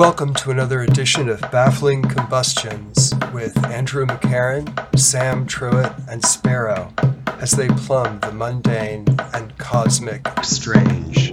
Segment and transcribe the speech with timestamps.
[0.00, 6.90] Welcome to another edition of Baffling Combustions with Andrew McCarran, Sam Truitt, and Sparrow
[7.38, 11.28] as they plumb the mundane and cosmic strange.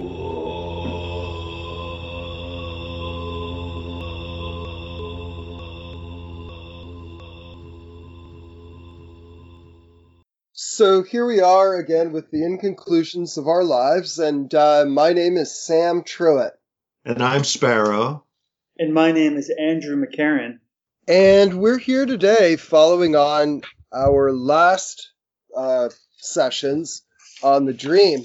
[10.52, 15.38] So here we are again with the inconclusions of our lives, and uh, my name
[15.38, 16.50] is Sam Truitt.
[17.06, 18.24] And I'm Sparrow.
[18.80, 20.60] And my name is Andrew McCarran.
[21.08, 25.10] And we're here today following on our last
[25.56, 27.02] uh, sessions
[27.42, 28.24] on the dream,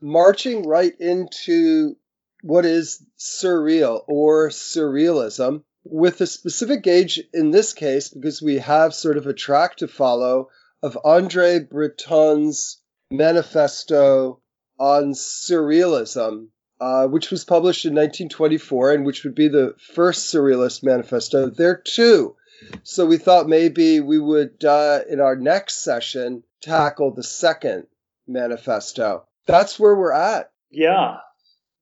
[0.00, 1.94] marching right into
[2.42, 8.94] what is surreal or surrealism, with a specific gauge in this case, because we have
[8.94, 10.48] sort of a track to follow
[10.82, 14.40] of Andre Breton's manifesto
[14.76, 16.48] on surrealism,
[16.80, 21.50] uh, which was published in 1924 and which would be the first surrealist manifesto.
[21.50, 22.36] There too.
[22.82, 27.86] So we thought maybe we would, uh, in our next session, tackle the second
[28.26, 29.26] manifesto.
[29.46, 30.50] That's where we're at.
[30.70, 31.18] Yeah.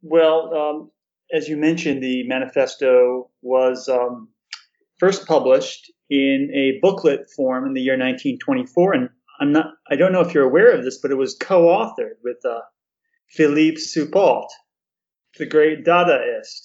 [0.03, 0.91] Well, um,
[1.33, 4.29] as you mentioned, the manifesto was um,
[4.99, 9.09] first published in a booklet form in the year 1924, and
[9.41, 12.45] I'm not, I don't know if you're aware of this, but it was co-authored with
[12.45, 12.61] uh,
[13.29, 14.49] Philippe Soupault,
[15.39, 16.61] the great Dadaist.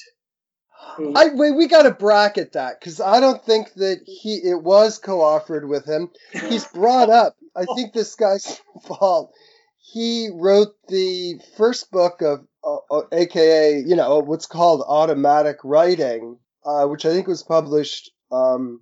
[1.16, 5.00] I wait, we got to bracket that because I don't think that he it was
[5.00, 6.10] co-authored with him.
[6.32, 7.36] He's brought up.
[7.56, 9.34] I think this guy's fault.
[9.80, 16.38] He wrote the first book of, uh, uh, aka you know what's called automatic writing,
[16.66, 18.82] uh, which I think was published um,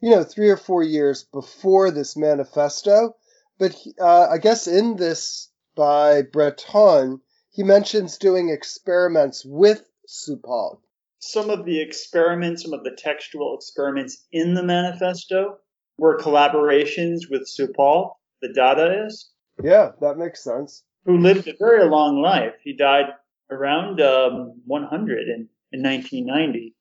[0.00, 3.16] you know, three or four years before this manifesto.
[3.58, 7.20] But he, uh, I guess in this by Breton,
[7.58, 10.80] he mentions doing experiments with Soupault.
[11.18, 15.56] Some of the experiments, some of the textual experiments in the manifesto
[15.98, 19.24] were collaborations with Soupault, the Dadaist.
[19.60, 20.84] Yeah, that makes sense.
[21.04, 22.54] Who lived a very long life.
[22.62, 23.06] He died
[23.50, 26.76] around um, 100 in, in 1990.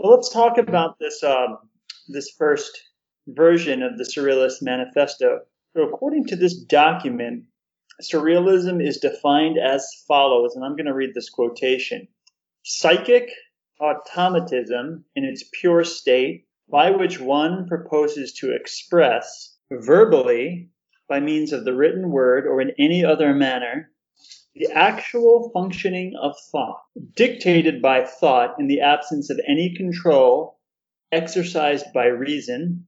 [0.00, 1.58] Well, let's talk about this um,
[2.08, 2.76] this first
[3.28, 5.42] version of the Surrealist Manifesto.
[5.76, 7.44] So, according to this document,
[8.00, 12.06] Surrealism is defined as follows, and I'm going to read this quotation
[12.62, 13.30] Psychic
[13.80, 20.70] automatism in its pure state, by which one proposes to express verbally,
[21.08, 23.90] by means of the written word or in any other manner,
[24.54, 26.82] the actual functioning of thought,
[27.14, 30.58] dictated by thought in the absence of any control
[31.10, 32.86] exercised by reason,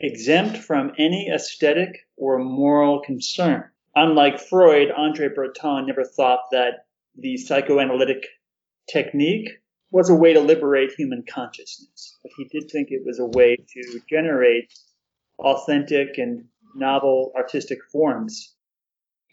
[0.00, 3.70] exempt from any aesthetic or moral concern.
[3.94, 8.26] Unlike Freud, Andre Breton never thought that the psychoanalytic
[8.90, 9.48] technique
[9.90, 13.56] was a way to liberate human consciousness, but he did think it was a way
[13.56, 14.72] to generate
[15.38, 16.44] authentic and
[16.74, 18.54] novel artistic forms.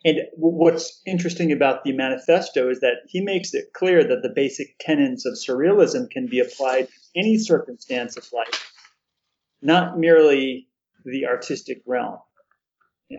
[0.06, 4.78] And what's interesting about the manifesto is that he makes it clear that the basic
[4.80, 8.72] tenets of surrealism can be applied to any circumstance of life,
[9.62, 10.68] not merely
[11.04, 12.20] the artistic realm.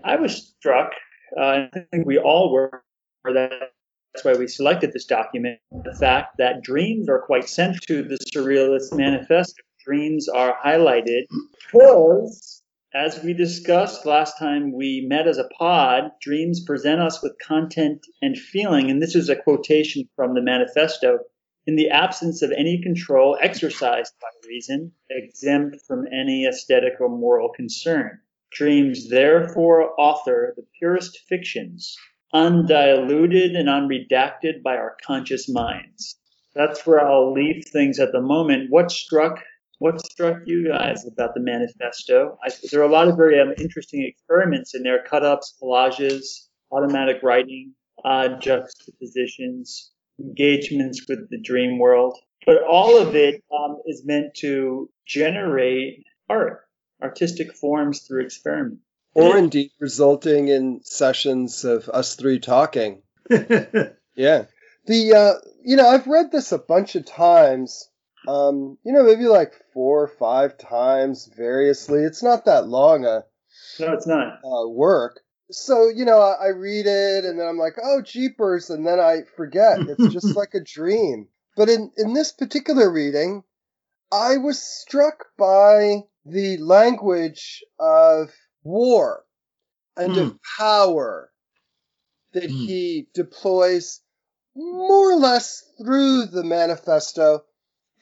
[0.05, 0.93] I was struck,
[1.39, 2.83] uh, I think we all were,
[3.25, 8.19] that's why we selected this document, the fact that dreams are quite central to the
[8.35, 9.63] Surrealist Manifesto.
[9.85, 11.27] Dreams are highlighted
[11.73, 17.37] because, as we discussed last time we met as a pod, dreams present us with
[17.41, 18.91] content and feeling.
[18.91, 21.19] And this is a quotation from the manifesto
[21.67, 27.51] in the absence of any control exercised by reason, exempt from any aesthetic or moral
[27.51, 28.19] concern.
[28.57, 31.95] Dreams therefore author the purest fictions,
[32.33, 36.19] undiluted and unredacted by our conscious minds.
[36.55, 38.71] That's where I'll leave things at the moment.
[38.71, 39.43] What struck
[39.79, 42.39] what struck you guys about the manifesto?
[42.43, 47.23] I, there are a lot of very um, interesting experiments in there: cut-ups, collages, automatic
[47.23, 47.75] writing,
[48.05, 52.19] uh, juxtapositions engagements with the dream world.
[52.47, 56.66] But all of it um, is meant to generate art,
[57.03, 58.81] artistic forms through experiment.
[59.15, 63.03] Or indeed resulting in sessions of us three talking.
[63.31, 64.45] yeah.
[64.87, 67.89] The, uh, you know, I've read this a bunch of times.
[68.29, 72.01] Um, you know, maybe like four or five times variously.
[72.03, 73.25] It's not that long a
[73.81, 75.21] no, it's not uh, work
[75.51, 79.01] so you know I, I read it and then i'm like oh jeepers and then
[79.01, 83.45] i forget it's just like a dream but in in this particular reading
[84.13, 88.33] i was struck by the language of
[88.63, 89.25] war
[89.97, 90.21] and mm.
[90.21, 90.37] of hmm.
[90.59, 91.31] power
[92.33, 92.49] that mm.
[92.51, 94.01] he deploys
[94.55, 97.45] more or less through the manifesto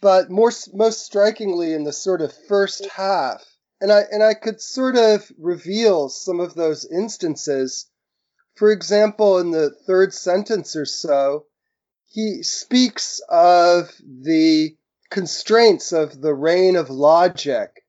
[0.05, 3.43] but more most strikingly in the sort of first half.
[3.81, 7.87] And I and I could sort of reveal some of those instances.
[8.55, 11.47] For example, in the third sentence or so,
[12.11, 14.77] he speaks of the
[15.11, 17.84] constraints of the reign of logic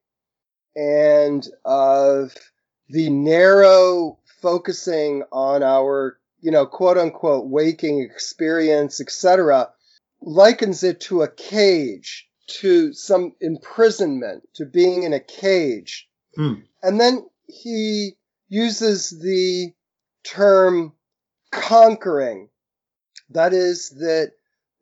[0.75, 2.35] and of
[2.89, 9.69] the narrow focusing on our, you know, quote unquote waking experience, etc.,
[10.21, 16.07] likens it to a cage, to some imprisonment, to being in a cage.
[16.35, 16.55] Hmm.
[16.83, 18.13] And then he
[18.49, 19.73] uses the
[20.23, 20.93] term
[21.51, 22.49] conquering.
[23.29, 24.33] That is that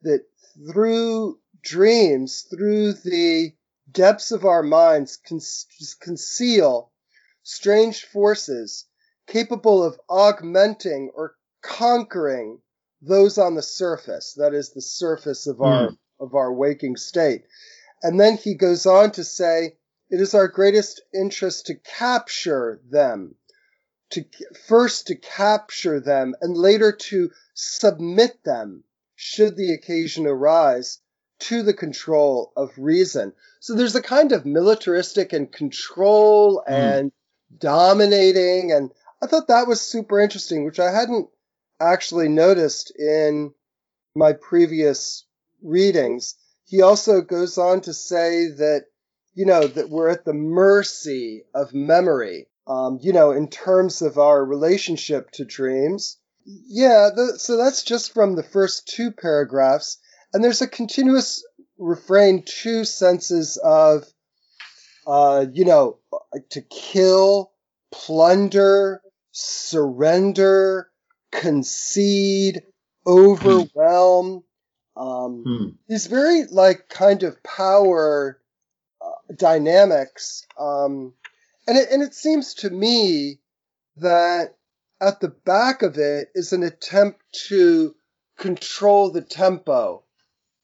[0.02, 0.26] that
[0.72, 3.54] through dreams, through the
[3.94, 5.40] depths of our minds, con-
[6.00, 6.92] conceal
[7.44, 8.86] strange forces
[9.28, 12.60] capable of augmenting or conquering
[13.02, 14.34] those on the surface.
[14.34, 15.98] That is the surface of our Mm.
[16.20, 17.46] of our waking state.
[18.02, 19.78] And then he goes on to say,
[20.10, 23.36] it is our greatest interest to capture them,
[24.12, 24.24] to
[24.68, 28.84] first to capture them and later to submit them,
[29.16, 31.00] should the occasion arise,
[31.44, 33.34] to the control of reason.
[33.60, 37.12] So there's a kind of militaristic and control and
[37.58, 38.92] dominating, and
[39.22, 41.30] I thought that was super interesting, which I hadn't
[41.80, 43.54] actually noticed in
[44.16, 45.26] my previous
[45.62, 46.36] readings.
[46.66, 48.86] He also goes on to say that,
[49.34, 54.18] you know, that we're at the mercy of memory, um, you know, in terms of
[54.18, 56.18] our relationship to dreams.
[56.46, 59.98] Yeah, the, so that's just from the first two paragraphs.
[60.34, 61.46] And there's a continuous
[61.78, 64.06] refrain, two senses of,
[65.06, 66.00] uh, you know,
[66.50, 67.52] to kill,
[67.92, 69.02] plunder,
[69.32, 70.90] surrender,
[71.32, 72.64] concede,
[73.06, 74.44] overwhelm.
[74.96, 75.70] Um, Hmm.
[75.88, 78.40] these very like kind of power
[79.02, 81.14] uh, dynamics, um,
[81.68, 83.40] and it, and it seems to me
[83.98, 84.56] that
[85.02, 87.96] at the back of it is an attempt to
[88.38, 90.03] control the tempo,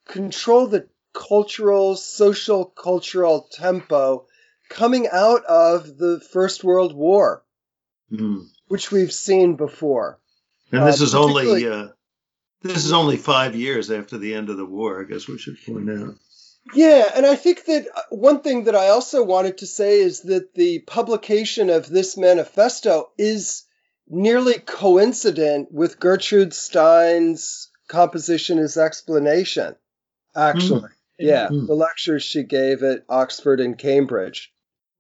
[0.10, 4.26] control the cultural, social, cultural tempo
[4.70, 7.44] coming out of the First World War,
[8.10, 8.42] Hmm.
[8.68, 10.20] which we've seen before.
[10.72, 11.88] And this Uh, is only uh,
[12.62, 15.02] this is only five years after the end of the war.
[15.02, 16.16] I guess we should point out.
[16.76, 20.22] Yeah, and I think that uh, one thing that I also wanted to say is
[20.24, 23.64] that the publication of this manifesto is
[24.08, 29.76] nearly coincident with Gertrude Stein's composition as explanation.
[30.36, 31.66] Actually, yeah, Hmm.
[31.66, 34.52] the lectures she gave at Oxford and Cambridge.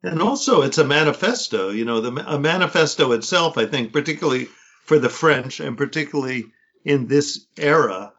[0.01, 1.69] And also, it's a manifesto.
[1.69, 3.57] You know, the a manifesto itself.
[3.57, 4.47] I think, particularly
[4.85, 6.45] for the French, and particularly
[6.85, 8.13] in this era,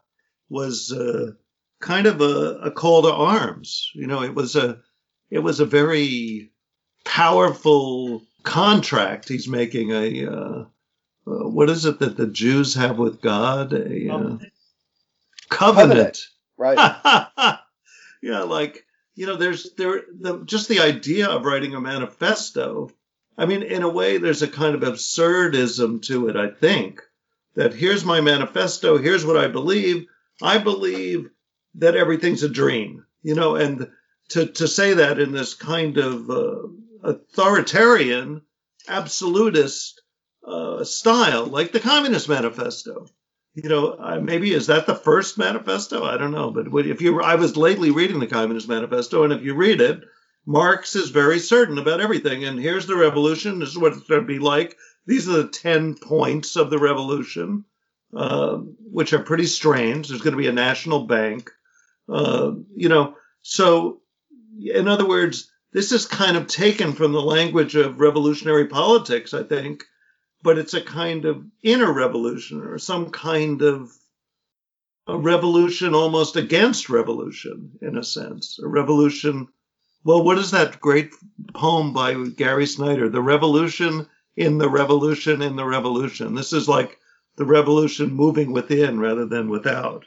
[0.48, 1.32] was uh,
[1.80, 3.90] kind of a, a call to arms.
[3.94, 4.78] You know, it was a
[5.30, 6.52] it was a very
[7.04, 9.90] powerful contract he's making.
[9.90, 10.64] A uh,
[11.26, 13.72] uh, what is it that the Jews have with God?
[13.72, 14.38] A uh,
[15.48, 16.26] covenant.
[16.60, 16.76] Right.
[18.22, 18.84] yeah, like
[19.14, 22.90] you know, there's there the just the idea of writing a manifesto.
[23.38, 26.36] I mean, in a way, there's a kind of absurdism to it.
[26.36, 27.00] I think
[27.54, 28.98] that here's my manifesto.
[28.98, 30.04] Here's what I believe.
[30.42, 31.30] I believe
[31.76, 33.06] that everything's a dream.
[33.22, 33.90] You know, and
[34.28, 36.68] to to say that in this kind of uh,
[37.02, 38.42] authoritarian,
[38.86, 40.02] absolutist
[40.46, 43.06] uh, style, like the Communist Manifesto
[43.54, 46.04] you know, maybe is that the first manifesto?
[46.04, 49.42] I don't know, but if you, I was lately reading the Communist Manifesto, and if
[49.42, 50.02] you read it,
[50.46, 52.44] Marx is very certain about everything.
[52.44, 53.58] And here's the revolution.
[53.58, 54.76] This is what it's going to be like.
[55.06, 57.64] These are the ten points of the revolution,
[58.16, 60.08] uh, which are pretty strange.
[60.08, 61.50] There's going to be a national bank,
[62.08, 63.16] uh, you know.
[63.42, 64.00] So,
[64.60, 69.42] in other words, this is kind of taken from the language of revolutionary politics, I
[69.42, 69.84] think
[70.42, 73.92] but it's a kind of inner revolution or some kind of
[75.06, 78.58] a revolution almost against revolution in a sense.
[78.62, 79.48] A revolution
[80.04, 81.12] well what is that great
[81.54, 83.08] poem by gary snyder?
[83.08, 84.06] The revolution
[84.36, 86.34] in the revolution in the revolution.
[86.34, 86.98] This is like
[87.36, 90.04] the revolution moving within rather than without.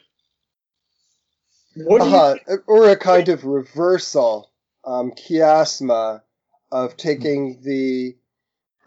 [1.76, 2.36] What Uh-huh.
[2.66, 4.50] Or a kind of reversal,
[4.84, 6.22] um, chiasma,
[6.70, 8.16] of taking the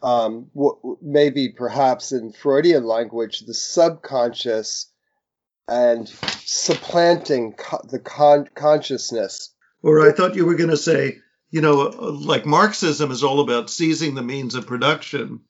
[0.03, 4.91] um, w- maybe perhaps in Freudian language, the subconscious
[5.67, 6.07] and
[6.45, 9.53] supplanting co- the con- consciousness.
[9.83, 11.17] or i thought you were going to say
[11.51, 15.41] you know like marxism is all about seizing the means of production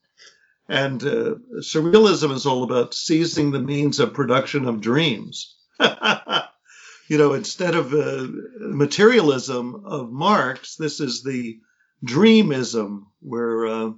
[0.68, 7.34] and uh, surrealism is all about seizing the means of production of dreams you know,
[7.34, 8.28] instead of uh,
[8.60, 11.60] materialism of Marx, this is the
[12.06, 13.90] dreamism where uh,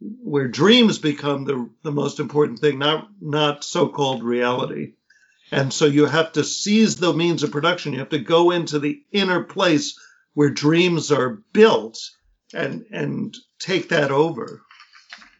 [0.00, 4.94] where dreams become the the most important thing, not not so-called reality.
[5.50, 7.92] And so you have to seize the means of production.
[7.92, 9.98] You have to go into the inner place
[10.34, 11.98] where dreams are built
[12.54, 14.62] and and take that over.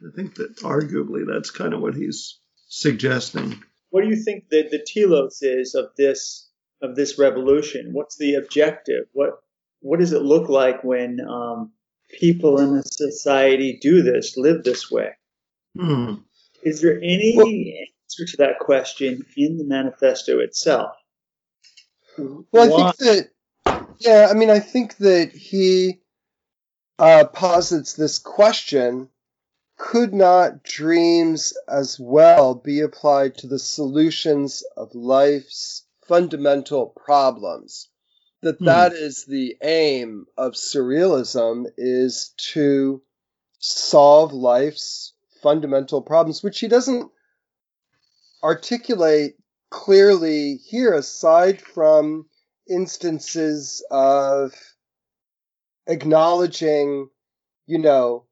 [0.03, 2.39] I think that arguably that's kind of what he's
[2.69, 3.63] suggesting.
[3.91, 6.49] What do you think that the telos is of this
[6.83, 7.93] of this revolution?
[7.93, 9.07] What's the objective?
[9.13, 9.41] What
[9.81, 11.73] what does it look like when um,
[12.09, 15.11] people in a society do this, live this way?
[15.77, 16.15] Hmm.
[16.63, 20.93] Is there any Well- answer to that question in the manifesto itself?
[22.17, 23.31] Well, I think that,
[24.01, 26.01] yeah, I mean, I think that he
[26.99, 29.09] uh, posits this question
[29.77, 37.88] could not dreams as well be applied to the solutions of life's fundamental problems?
[38.43, 38.65] That Hmm.
[38.67, 43.03] that is the aim of surrealism is to
[43.59, 47.11] solve life's fundamental problems, which he doesn't
[48.43, 49.37] articulate
[49.71, 52.29] clearly here, aside from
[52.69, 54.55] instances of
[55.87, 57.09] acknowledging,
[57.67, 58.27] you know,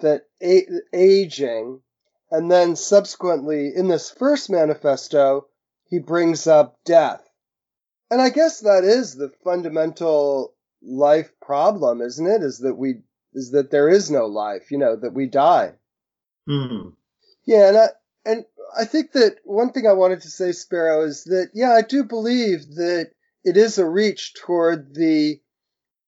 [0.00, 1.82] that a- aging,
[2.30, 5.48] and then subsequently in this first manifesto,
[5.84, 7.27] he brings up death.
[8.10, 12.42] And I guess that is the fundamental life problem, isn't it?
[12.42, 13.02] Is that we,
[13.34, 15.74] is that there is no life, you know, that we die.
[16.46, 16.90] Hmm.
[17.44, 17.88] Yeah, and I,
[18.24, 18.44] and
[18.78, 22.04] I think that one thing I wanted to say, Sparrow, is that yeah, I do
[22.04, 23.10] believe that
[23.44, 25.40] it is a reach toward the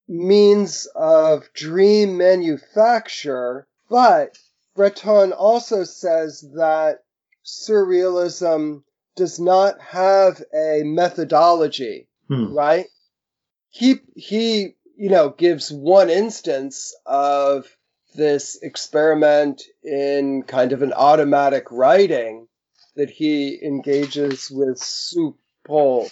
[0.09, 4.38] means of dream manufacture, but
[4.75, 7.04] Breton also says that
[7.45, 8.83] surrealism
[9.17, 12.55] does not have a methodology Hmm.
[12.55, 12.87] right?
[13.71, 17.67] He he you know gives one instance of
[18.14, 22.47] this experiment in kind of an automatic writing
[22.95, 26.11] that he engages with Soupault,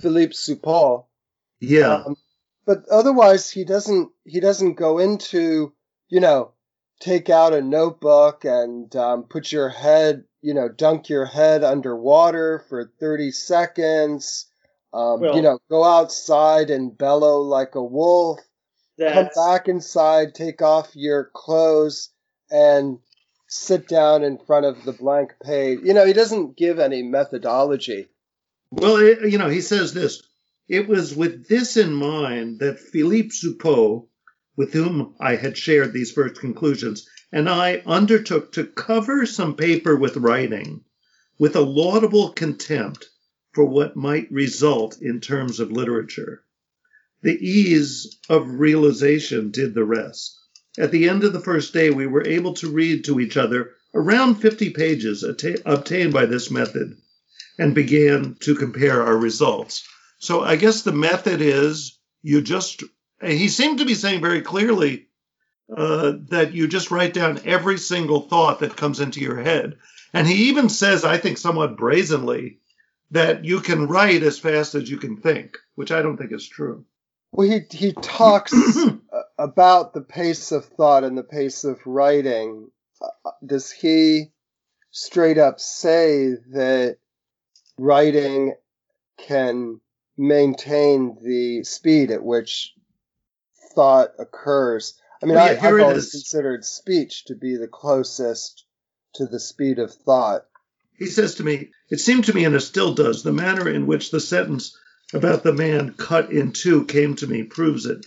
[0.00, 1.06] Philippe Soupault.
[1.60, 2.02] Yeah.
[2.06, 2.16] Um,
[2.66, 5.72] but otherwise, he doesn't he doesn't go into
[6.10, 6.52] you know
[7.00, 12.64] take out a notebook and um, put your head you know dunk your head underwater
[12.68, 14.46] for thirty seconds.
[14.92, 18.40] Um, Well- you know, go outside and bellow like a wolf.
[19.14, 22.10] Come back inside, take off your clothes,
[22.50, 22.98] and
[23.46, 25.80] sit down in front of the blank page.
[25.84, 28.08] You know, he doesn't give any methodology.
[28.70, 30.22] Well, it, you know, he says this.
[30.68, 34.08] It was with this in mind that Philippe Soupault,
[34.56, 39.94] with whom I had shared these first conclusions, and I undertook to cover some paper
[39.96, 40.84] with writing
[41.38, 43.06] with a laudable contempt
[43.52, 46.42] for what might result in terms of literature.
[47.22, 50.38] The ease of realization did the rest.
[50.78, 53.72] At the end of the first day, we were able to read to each other
[53.94, 56.96] around 50 pages atta- obtained by this method
[57.58, 59.86] and began to compare our results.
[60.18, 62.84] So I guess the method is you just,
[63.20, 65.07] he seemed to be saying very clearly
[65.74, 69.76] uh, that you just write down every single thought that comes into your head.
[70.12, 72.58] And he even says, I think somewhat brazenly,
[73.10, 76.48] that you can write as fast as you can think, which I don't think is
[76.48, 76.84] true.
[77.32, 78.54] Well, he he talks
[79.38, 82.70] about the pace of thought and the pace of writing.
[83.00, 84.32] Uh, does he
[84.90, 86.96] straight up say that
[87.78, 88.54] writing
[89.18, 89.80] can
[90.16, 92.74] maintain the speed at which
[93.74, 94.98] thought occurs?
[95.22, 96.10] I mean, Well, I, I've it always is.
[96.10, 98.64] considered speech to be the closest
[99.14, 100.44] to the speed of thought.
[100.96, 103.86] He says to me, It seemed to me, and it still does, the manner in
[103.86, 104.76] which the sentence
[105.14, 108.06] about the man cut in two came to me proves it.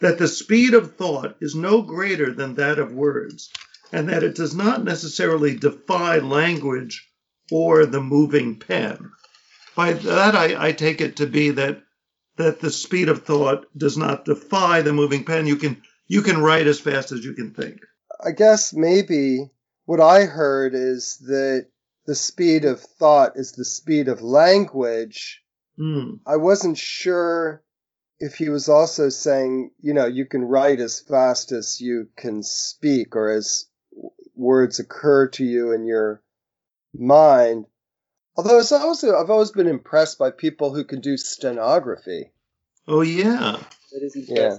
[0.00, 3.50] That the speed of thought is no greater than that of words,
[3.92, 7.08] and that it does not necessarily defy language
[7.50, 9.10] or the moving pen.
[9.76, 11.82] By that, I, I take it to be that
[12.36, 15.46] that the speed of thought does not defy the moving pen.
[15.48, 17.80] You can you can write as fast as you can think.
[18.24, 19.50] I guess maybe
[19.84, 21.66] what I heard is that
[22.06, 25.42] the speed of thought is the speed of language.
[25.76, 26.14] Hmm.
[26.26, 27.62] I wasn't sure
[28.18, 32.42] if he was also saying, you know, you can write as fast as you can
[32.42, 33.66] speak or as
[34.34, 36.22] words occur to you in your
[36.94, 37.66] mind.
[38.36, 42.32] Although it's also, I've always been impressed by people who can do stenography.
[42.86, 43.60] Oh yeah.
[43.92, 44.58] that is Yeah.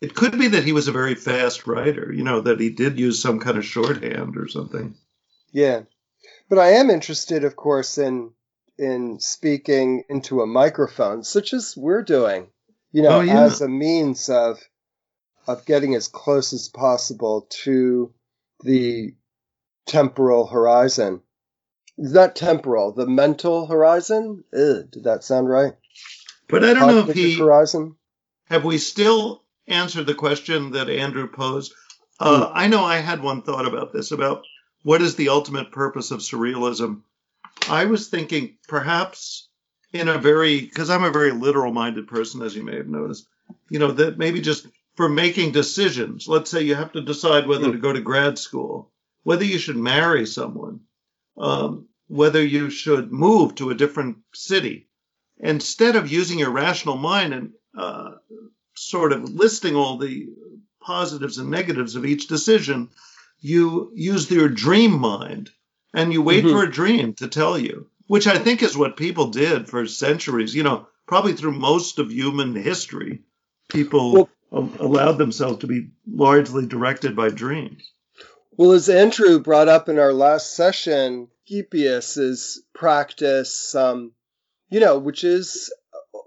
[0.00, 2.98] It could be that he was a very fast writer, you know, that he did
[3.00, 4.94] use some kind of shorthand or something.
[5.52, 5.82] Yeah.
[6.48, 8.32] But I am interested, of course, in
[8.78, 12.46] in speaking into a microphone, such as we're doing,
[12.92, 13.42] you know, Oh, yeah.
[13.44, 14.60] as a means of
[15.48, 18.12] of getting as close as possible to
[18.62, 19.14] the
[19.86, 21.22] temporal horizon.
[21.96, 24.44] Not temporal, the mental horizon.
[24.54, 25.72] Ugh, did that sound right?
[26.48, 27.96] But I don't know if he horizon.
[28.44, 31.72] have we still answered the question that Andrew posed.
[32.20, 32.52] Uh, Hmm.
[32.54, 34.44] I know I had one thought about this about
[34.82, 37.02] what is the ultimate purpose of surrealism.
[37.68, 39.48] I was thinking perhaps
[39.92, 43.26] in a very because I'm a very literal minded person, as you may have noticed.
[43.70, 46.26] You know that maybe just for making decisions.
[46.26, 47.72] Let's say you have to decide whether Hmm.
[47.72, 48.90] to go to grad school,
[49.22, 50.80] whether you should marry someone,
[51.36, 54.88] um, whether you should move to a different city.
[55.38, 58.12] Instead of using your rational mind and uh,
[58.78, 60.28] sort of listing all the
[60.80, 62.88] positives and negatives of each decision,
[63.40, 65.50] you use your dream mind
[65.94, 66.50] and you wait Mhm.
[66.50, 70.54] for a dream to tell you, which I think is what people did for centuries.
[70.54, 73.22] You know, probably through most of human history,
[73.68, 74.12] people
[74.50, 77.92] Well- allowed themselves to be largely directed by dreams.
[78.56, 84.12] Well, as Andrew brought up in our last session, Hippias's practice, um,
[84.70, 85.72] you know, which is,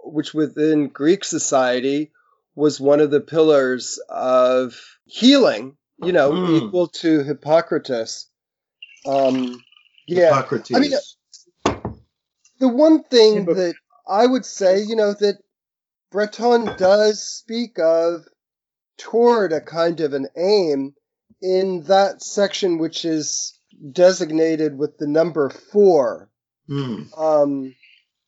[0.04, 2.12] which within Greek society
[2.56, 6.68] was one of the pillars of healing, you know, Mm.
[6.68, 8.28] equal to Hippocrates.
[9.06, 9.64] Um,
[10.08, 10.28] yeah.
[10.28, 10.72] Hippocrates.
[10.74, 10.92] I mean,
[12.60, 13.74] The one thing that
[14.08, 15.38] I would say, you know, that
[16.12, 18.26] Breton does speak of
[18.98, 20.94] toward a kind of an aim
[21.42, 23.58] in that section which is
[23.92, 26.30] designated with the number four.
[26.68, 27.04] Hmm.
[27.18, 27.76] Um,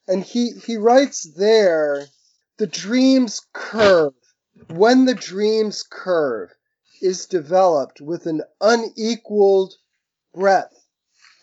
[0.08, 2.08] and he, he writes there,
[2.58, 4.14] the dream's curve,
[4.68, 6.52] when the dream's curve
[7.02, 9.74] is developed with an unequaled
[10.34, 10.88] breadth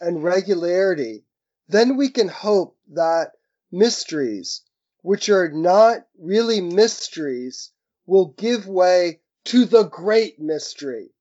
[0.00, 1.24] and regularity,
[1.68, 3.32] then we can hope that
[3.70, 4.62] mysteries,
[5.02, 7.70] which are not really mysteries,
[8.06, 11.12] will give way to the great mystery.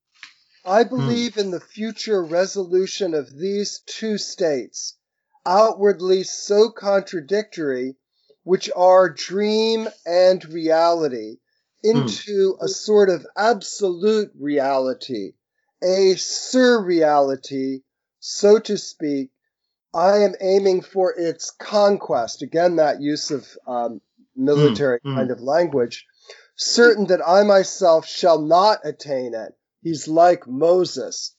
[0.66, 0.90] I hmm.
[0.90, 4.98] believe in the future resolution of these two states,
[5.46, 7.98] outwardly so contradictory,
[8.50, 11.38] which are dream and reality,
[11.84, 15.34] into a sort of absolute reality,
[15.84, 17.84] a surreality,
[18.20, 19.30] so to speak.
[19.94, 22.42] I am aiming for its conquest.
[22.42, 24.02] Again, that use of um,
[24.36, 25.16] military mm.
[25.16, 26.08] kind of language.
[26.56, 29.54] Certain that I myself shall not attain it.
[29.84, 31.36] He's like Moses.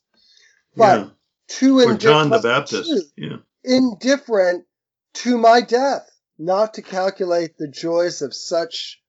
[0.77, 1.09] But yeah.
[1.49, 3.13] too Or John the indifferent- Baptist.
[3.17, 3.37] Yeah.
[3.65, 4.65] indifferent
[5.15, 6.10] to my death,
[6.41, 9.01] not to calculate the joys of such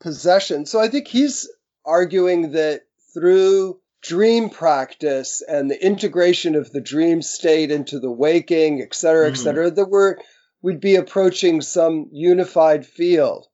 [0.00, 0.66] possession.
[0.66, 1.50] So I think he's
[1.84, 2.82] arguing that
[3.14, 9.28] through dream practice and the integration of the dream state into the waking, et cetera,
[9.28, 9.36] et Mhm.
[9.38, 10.16] cetera, that we're,
[10.60, 13.46] we'd be approaching some unified field.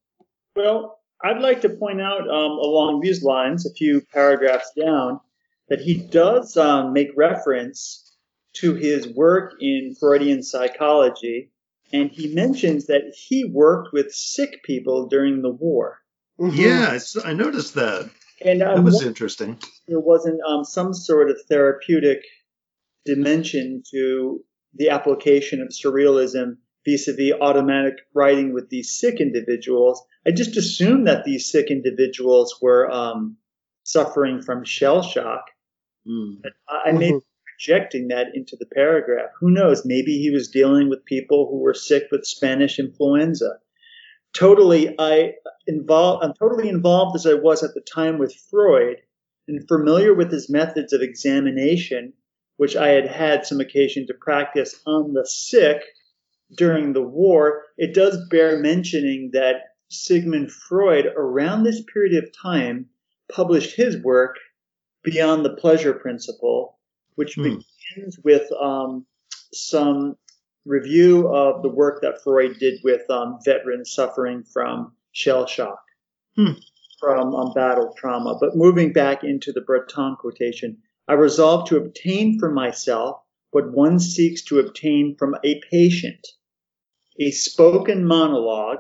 [0.57, 5.20] Well, I'd like to point out um, along these lines, a few paragraphs down,
[5.68, 8.16] that he does um, make reference
[8.55, 11.53] to his work in Freudian psychology,
[11.92, 15.98] and he mentions that he worked with sick people during the war.
[16.40, 16.57] Mhm.
[16.57, 18.11] Yeah, I noticed that.
[18.42, 19.59] And That was interesting.
[19.87, 22.22] there wasn't um, some sort of therapeutic
[23.05, 24.42] dimension to
[24.74, 30.03] the application of surrealism vis-a-vis automatic writing with these sick individuals.
[30.26, 33.37] I just assumed that these sick individuals were um,
[33.83, 35.44] suffering from shell shock.
[36.07, 36.37] Hmm.
[36.68, 37.18] I, I may be
[37.61, 39.31] projecting that into the paragraph.
[39.38, 39.85] Who knows?
[39.85, 43.59] Maybe he was dealing with people who were sick with Spanish influenza.
[44.33, 45.35] Totally, I
[45.66, 46.25] involved.
[46.25, 48.96] I'm totally involved as I was at the time with Freud,
[49.46, 52.12] and familiar with his methods of examination,
[52.57, 55.83] which I had had some occasion to practice on the sick
[56.57, 57.64] during the war.
[57.77, 59.57] It does bear mentioning that
[59.88, 62.87] Sigmund Freud, around this period of time,
[63.31, 64.37] published his work
[65.03, 66.80] Beyond the Pleasure Principle,
[67.20, 67.59] which Hmm.
[67.94, 69.04] begins with um,
[69.52, 70.16] some
[70.64, 75.83] review of the work that Freud did with um, veterans suffering from shell shock,
[76.37, 76.52] Hmm.
[76.98, 78.38] from um, battle trauma.
[78.40, 80.78] But moving back into the Breton quotation,
[81.09, 86.26] I resolved to obtain for myself what one seeks to obtain from a patient
[87.18, 88.78] a spoken monologue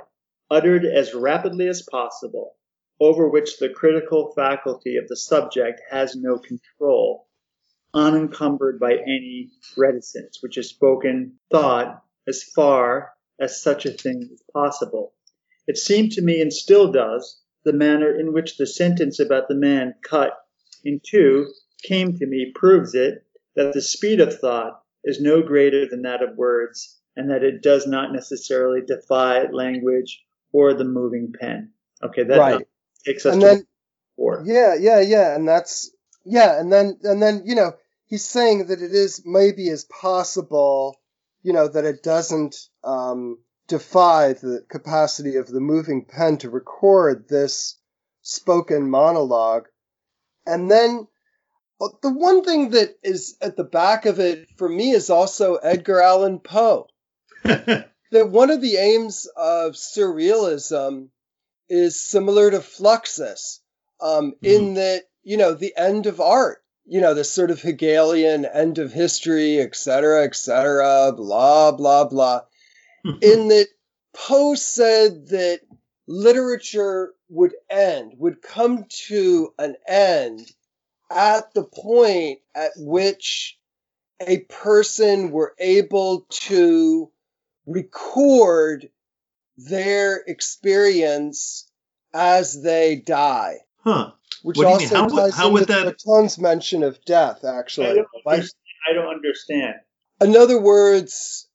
[0.50, 2.56] uttered as rapidly as possible,
[3.00, 7.26] over which the critical faculty of the subject has no control,
[7.94, 14.42] unencumbered by any reticence, which is spoken thought as far as such a thing is
[14.52, 15.12] possible.
[15.66, 19.54] It seemed to me, and still does, the manner in which the sentence about the
[19.54, 20.32] man cut
[20.84, 21.46] in two
[21.82, 23.24] came to me proves it
[23.56, 27.62] that the speed of thought is no greater than that of words, and that it
[27.62, 30.22] does not necessarily defy language
[30.52, 31.70] or the moving pen.
[32.02, 32.66] Okay, that Right.
[33.04, 33.66] takes us And to then-
[34.16, 34.42] four.
[34.46, 35.90] Yeah, yeah, yeah, and that's
[36.24, 37.72] yeah, and then and then you know
[38.10, 41.00] he's saying that it is maybe as possible,
[41.42, 47.26] you know, that it doesn't um, defy the capacity of the moving pen to record
[47.28, 47.78] this
[48.22, 49.68] spoken monologue,
[50.44, 51.06] and then
[52.02, 56.02] the one thing that is at the back of it for me is also Edgar
[56.02, 56.88] Allan Poe.
[58.12, 61.10] That one of the aims of surrealism
[61.68, 63.60] is similar to Fluxus,
[64.00, 68.44] um, in that you know the end of art, you know, this sort of Hegelian
[68.44, 72.42] end of history, et cetera, et cetera, blah blah blah.
[73.04, 73.68] in that
[74.12, 75.60] Poe said that
[76.06, 80.50] literature would end, would come to an end
[81.10, 83.58] at the point at which
[84.20, 87.10] a person were able to
[87.66, 88.90] record
[89.56, 91.70] their experience
[92.12, 94.12] as they die, huh.
[94.42, 94.96] which What do you mean?
[94.96, 97.44] also How ties how in would with that- Breton's mention of death.
[97.44, 98.44] I Actually, don't, Like.
[98.88, 99.74] I don't understand.
[100.22, 101.46] in other words,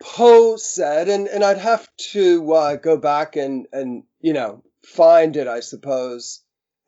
[0.00, 5.36] Poe said, and, and I'd have to uh, go back and, and you know find
[5.36, 6.42] it, I suppose,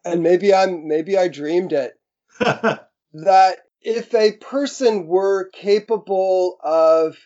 [0.05, 1.93] and maybe I'm maybe I dreamed it
[2.41, 7.17] that if a person were capable of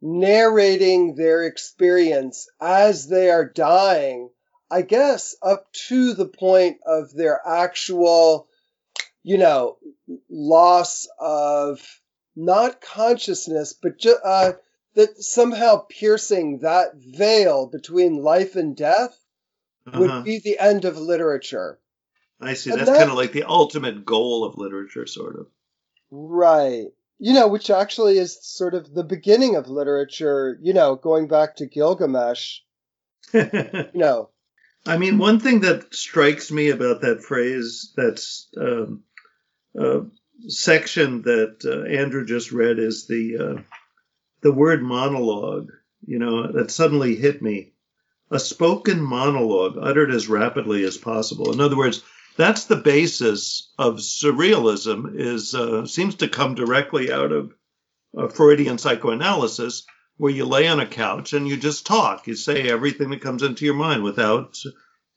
[0.00, 4.28] narrating their experience as they are dying,
[4.74, 8.48] I guess up to the point of their actual,
[9.22, 9.78] you know,
[10.28, 11.80] loss of
[12.34, 14.52] not consciousness, but ju- uh,
[14.96, 19.16] that somehow piercing that veil between life and death
[19.94, 20.22] would Uh-huh.
[20.22, 21.78] be the end of literature.
[22.40, 22.70] I see.
[22.70, 25.46] and That's that- kind of like the ultimate goal of literature, sort of.
[26.10, 26.88] Right.
[27.18, 31.56] You know, which actually is sort of the beginning of literature, you know, going back
[31.56, 32.60] to Gilgamesh,
[33.32, 34.30] you know.
[34.86, 39.02] I mean, one thing that strikes me about that phrase, that's um,
[39.78, 40.00] uh,
[40.48, 43.62] section that uh, Andrew just read, is the uh,
[44.42, 45.70] the word monologue.
[46.06, 47.72] You know, that suddenly hit me.
[48.30, 51.52] A spoken monologue uttered as rapidly as possible.
[51.52, 52.02] In other words,
[52.36, 55.14] that's the basis of surrealism.
[55.14, 57.54] Is uh, seems to come directly out of
[58.16, 62.26] uh, Freudian psychoanalysis, where you lay on a couch and you just talk.
[62.26, 64.58] You say everything that comes into your mind without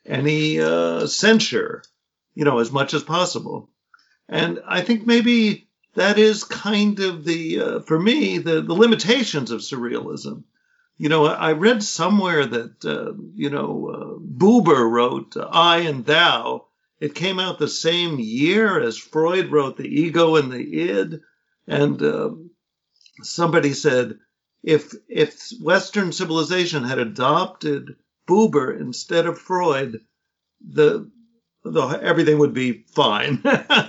[0.05, 1.83] any uh, censure,
[2.33, 3.69] you know, as much as possible.
[4.27, 9.51] And I think maybe that is kind of the, uh, for me, the, the limitations
[9.51, 10.43] of surrealism.
[10.97, 16.65] You know, I read somewhere that, uh, you know, uh, Buber wrote I and Thou.
[16.99, 21.21] It came out the same year as Freud wrote The Ego and the Id.
[21.67, 22.31] And uh,
[23.21, 24.17] somebody said,
[24.63, 27.95] if, if Western civilization had adopted
[28.27, 30.01] Buber instead of Freud,
[30.61, 31.09] the,
[31.63, 33.41] the everything would be fine.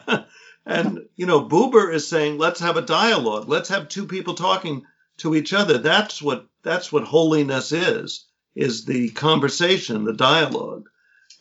[0.66, 3.48] and you know, Buber is saying, let's have a dialogue.
[3.48, 4.84] Let's have two people talking
[5.18, 5.78] to each other.
[5.78, 10.88] That's what that's what holiness is: is the conversation, the dialogue.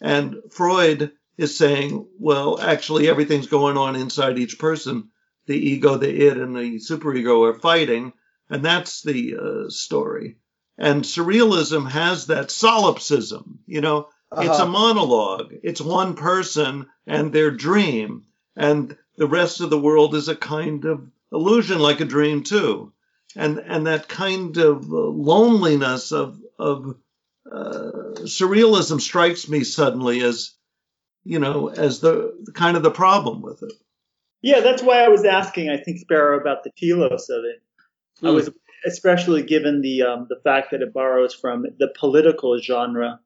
[0.02, 5.10] And Freud is saying, well, actually, everything's going on inside each person.
[5.46, 8.13] The ego, the id, and the superego are fighting,
[8.50, 10.38] and that's the uh, story.
[10.78, 14.72] And surrealism has that solipsism, you know, it's a Uh-huh.
[14.72, 15.54] monologue.
[15.64, 20.86] It's one person and their dream, and the rest of the world is a kind
[20.86, 22.92] of illusion, like a dream too.
[23.36, 26.96] And and that kind of uh, loneliness of of
[27.52, 27.92] uh,
[28.26, 30.52] surrealism strikes me suddenly as,
[31.24, 33.74] you know, as the kind of the problem with it.
[34.42, 35.70] Yeah, that's why I was asking.
[35.70, 37.62] I think Sparrow about the telos of it.
[38.23, 38.36] I Hmm.
[38.36, 38.49] was
[38.86, 43.19] especially given the um, the fact that it borrows from the political genre,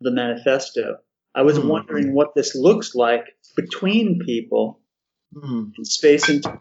[0.00, 0.98] the manifesto.
[1.34, 1.68] I was Hmm.
[1.68, 3.24] wondering what this looks like
[3.56, 4.80] between people
[5.34, 5.70] Hmm.
[5.78, 6.60] in space and time.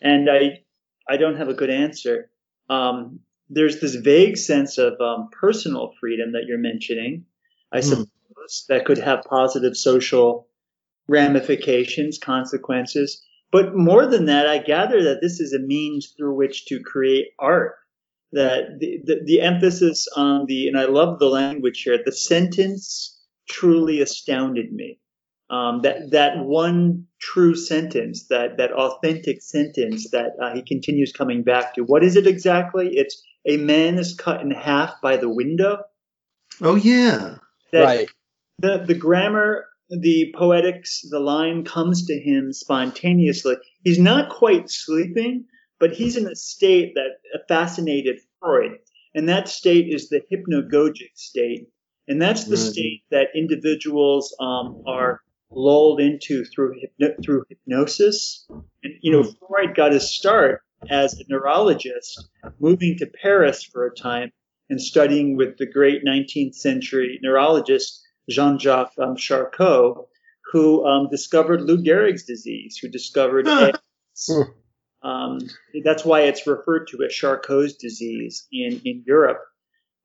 [0.00, 0.64] and I
[1.08, 2.30] I don't have a good answer.
[2.70, 7.26] Um, there's this vague sense of um, personal freedom that you're mentioning.
[7.72, 7.86] I Hmm.
[7.88, 10.48] suppose that could have positive social
[11.08, 13.22] ramifications, consequences.
[13.52, 17.26] But more than that, I gather that this is a means through which to create
[17.38, 17.76] art.
[18.32, 23.20] That the, the, the emphasis on the, and I love the language here, the sentence
[23.48, 24.98] truly astounded me.
[25.50, 31.42] Um, that, that one true sentence, that, that authentic sentence that uh, he continues coming
[31.42, 31.82] back to.
[31.82, 32.88] What is it exactly?
[32.94, 35.82] It's a man is cut in half by the window.
[36.60, 37.36] Oh yeah.
[37.72, 38.08] That right.
[38.58, 39.66] the the grammar,
[40.00, 43.56] the poetics, the line comes to him spontaneously.
[43.84, 45.44] He's not quite sleeping,
[45.78, 48.78] but he's in a state that fascinated Freud,
[49.14, 51.68] and that state is the hypnagogic state,
[52.08, 52.72] and that's the Right.
[52.72, 58.46] state that individuals um, are lulled into through hypno- through hypnosis.
[58.82, 62.28] And you know, Freud got his start as a neurologist,
[62.58, 64.32] moving to Paris for a time
[64.70, 70.06] and studying with the great 19th century neurologist Jean-Jacques um, Charcot,
[70.52, 74.30] who um, discovered Lou Gehrig's disease, who discovered ALS.
[75.02, 75.40] Um,
[75.84, 79.42] that's why it's referred to as Charcot's disease in, in Europe.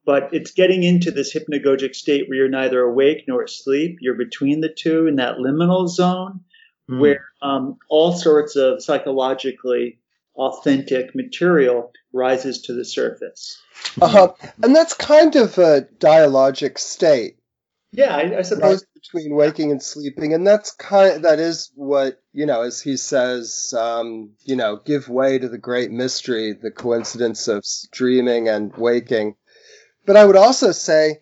[0.05, 3.97] But it's getting into this hypnagogic state where you're neither awake nor asleep.
[4.01, 6.45] You're between the two in that liminal zone
[6.87, 6.99] Hmm.
[6.99, 9.99] where um, all sorts of psychologically
[10.35, 13.61] authentic material rises to the surface.
[14.01, 14.33] Uh-huh.
[14.63, 17.36] And that's kind of a dialogic state,
[17.97, 18.83] Yeah, I, I suppose.
[18.83, 21.15] right, between waking and sleeping, and that's kind.
[21.15, 25.49] of, That is what you know, as he says, um, you know, give way to
[25.49, 29.35] the great mystery, the coincidence of dreaming and waking.
[30.05, 31.21] But I would also say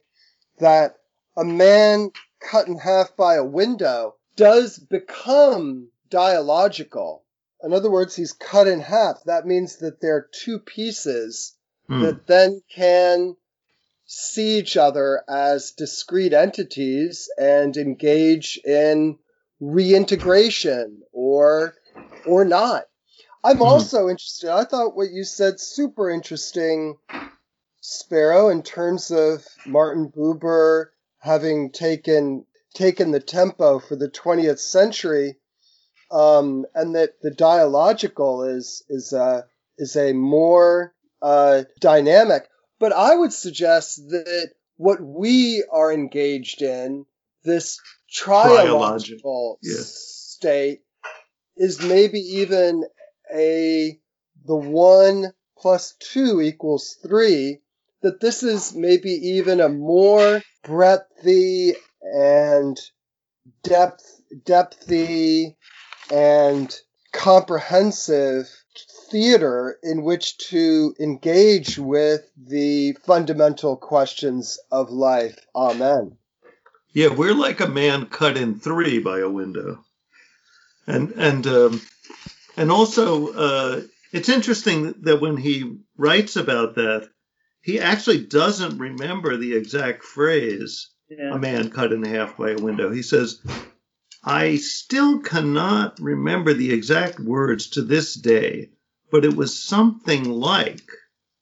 [0.59, 0.97] that
[1.37, 2.11] a man
[2.41, 7.23] cut in half by a window does become dialogical.
[7.63, 9.23] In other words, he's cut in half.
[9.25, 11.53] That means that there are two pieces
[11.87, 12.01] Hmm.
[12.01, 13.35] that then can
[14.05, 19.17] see each other as discrete entities and engage in
[19.59, 21.75] reintegration or
[22.27, 22.85] or not.
[23.43, 23.63] I'm Hmm.
[23.63, 24.49] also interested.
[24.49, 26.97] I thought what you said super interesting,
[27.81, 30.87] Sparrow, in terms of Martin Buber
[31.19, 35.37] having taken taken the tempo for the 20th century,
[36.11, 39.45] um, and that the dialogical is is a
[39.77, 42.47] is a more uh, dynamic.
[42.85, 47.07] But I would suggest that what we are engaged in,
[47.43, 47.79] this
[48.15, 49.87] Triologic, triological yes.
[50.37, 50.83] state,
[51.57, 52.83] is maybe even
[53.33, 53.99] a
[54.45, 57.61] the one plus two equals three.
[58.03, 62.79] That this is maybe even a more breadthy and
[63.63, 65.55] depth depthy
[66.11, 66.71] and
[67.11, 68.47] comprehensive
[69.15, 75.39] theater in which to engage with the fundamental questions of life.
[75.55, 76.17] Amen.
[76.91, 79.79] Yeah, we're like a man cut in three by a window,
[80.85, 81.81] and and um,
[82.57, 87.07] and also uh, it's interesting that when he writes about that,
[87.61, 91.35] he actually doesn't remember the exact phrase Yeah.
[91.35, 93.39] "a man cut in half by a window." He says,
[94.25, 98.71] "I still cannot remember the exact words to this day,
[99.11, 100.89] but it was something like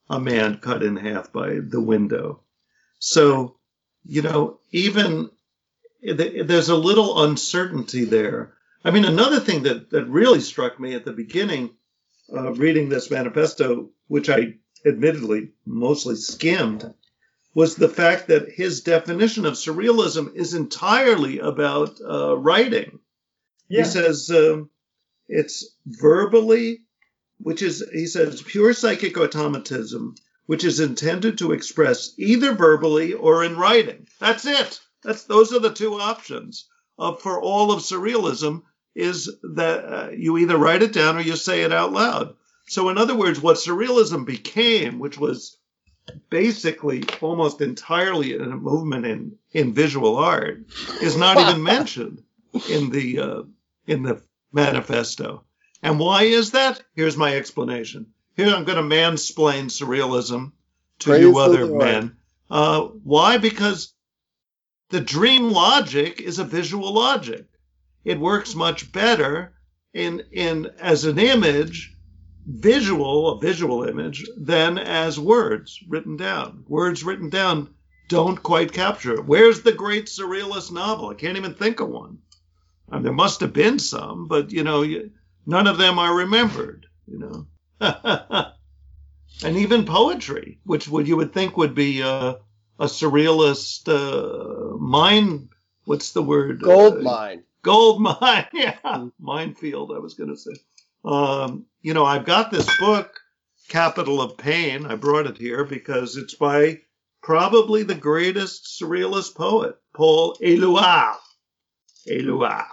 [0.09, 2.41] a man cut in half by the window."
[2.99, 3.57] So,
[4.05, 5.29] you know, even
[6.01, 8.53] there's a little uncertainty there.
[8.83, 11.71] I mean, another thing that, that really struck me at the beginning,
[12.33, 16.93] uh, reading this manifesto, which I admittedly mostly skimmed,
[17.53, 22.99] was the fact that his definition of surrealism is entirely about uh, writing.
[23.69, 23.83] Yeah.
[23.83, 24.69] He says um,
[25.27, 26.81] it's verbally,
[27.43, 33.43] which is, he says, pure psychic automatism, which is intended to express either verbally or
[33.43, 34.07] in writing.
[34.19, 34.79] That's it.
[35.03, 38.63] That's those are the two options uh, for all of surrealism.
[38.95, 42.35] Is that uh, you either write it down or you say it out loud.
[42.67, 45.57] So, in other words, what surrealism became, which was
[46.29, 50.59] basically almost entirely a movement in, in visual art,
[51.01, 52.23] is not even mentioned
[52.69, 53.41] in the uh,
[53.87, 55.43] in the manifesto.
[55.83, 56.81] And why is that?
[56.95, 58.07] Here's my explanation.
[58.35, 60.53] Here I'm going to mansplain surrealism
[60.99, 62.15] to Praise you other men.
[62.49, 63.37] Uh, why?
[63.37, 63.93] Because
[64.89, 67.45] the dream logic is a visual logic.
[68.05, 69.53] It works much better
[69.93, 71.95] in in as an image,
[72.45, 76.63] visual, a visual image, than as words written down.
[76.67, 77.73] Words written down
[78.07, 79.25] don't quite capture it.
[79.25, 81.09] Where's the great surrealist novel?
[81.09, 82.19] I can't even think of one.
[82.89, 85.11] I mean, there must have been some, but you know, you,
[85.45, 86.87] none of them are remembered.
[87.07, 87.47] You know,
[89.43, 92.35] and even poetry, which would you would think would be uh,
[92.79, 95.49] a surrealist uh, mine.
[95.85, 96.61] What's the word?
[96.61, 97.43] Gold Uh, mine.
[97.61, 99.91] Gold mine, yeah, minefield.
[99.93, 100.53] I was going to say.
[101.05, 103.19] Um, you know, I've got this book,
[103.67, 104.85] Capital of Pain.
[104.85, 106.81] I brought it here because it's by
[107.21, 111.17] probably the greatest surrealist poet, Paul Éluard.
[112.07, 112.67] Éluard.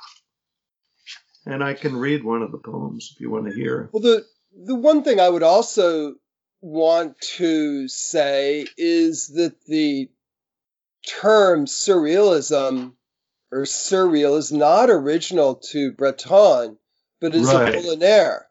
[1.51, 3.91] And I can read one of the poems if you want to hear.
[3.93, 4.25] Well, the
[4.57, 6.15] the one thing I would also
[6.61, 10.11] want to say is that the
[11.07, 12.93] term surrealism
[13.51, 16.79] or surreal is not original to Breton,
[17.21, 17.75] but is Right.
[17.75, 18.43] Apollinaire.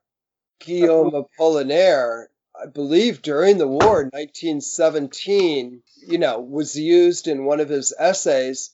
[0.59, 2.25] Guillaume Apollinaire,
[2.61, 8.71] I believe during the war, 1917, you know, was used in one of his essays.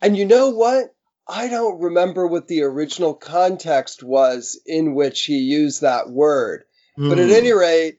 [0.00, 0.94] And you know what?
[1.28, 6.64] I don't remember what the original context was in which he used that word.
[6.96, 7.32] But at Hmm.
[7.34, 7.98] any rate,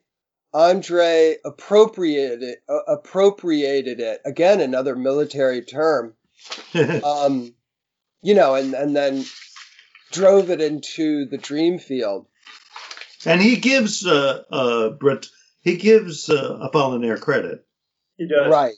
[0.54, 6.16] Andre appropriated it, uh, appropriated it again, another military term.
[7.04, 7.54] Um,
[8.22, 9.26] you know, and and then
[10.12, 12.28] drove it into the dream field.
[13.26, 15.28] and he gives uh, uh, Brit-
[15.62, 17.66] he gives uh, Apollinaire credit.
[18.18, 18.50] He does.
[18.52, 18.76] Right.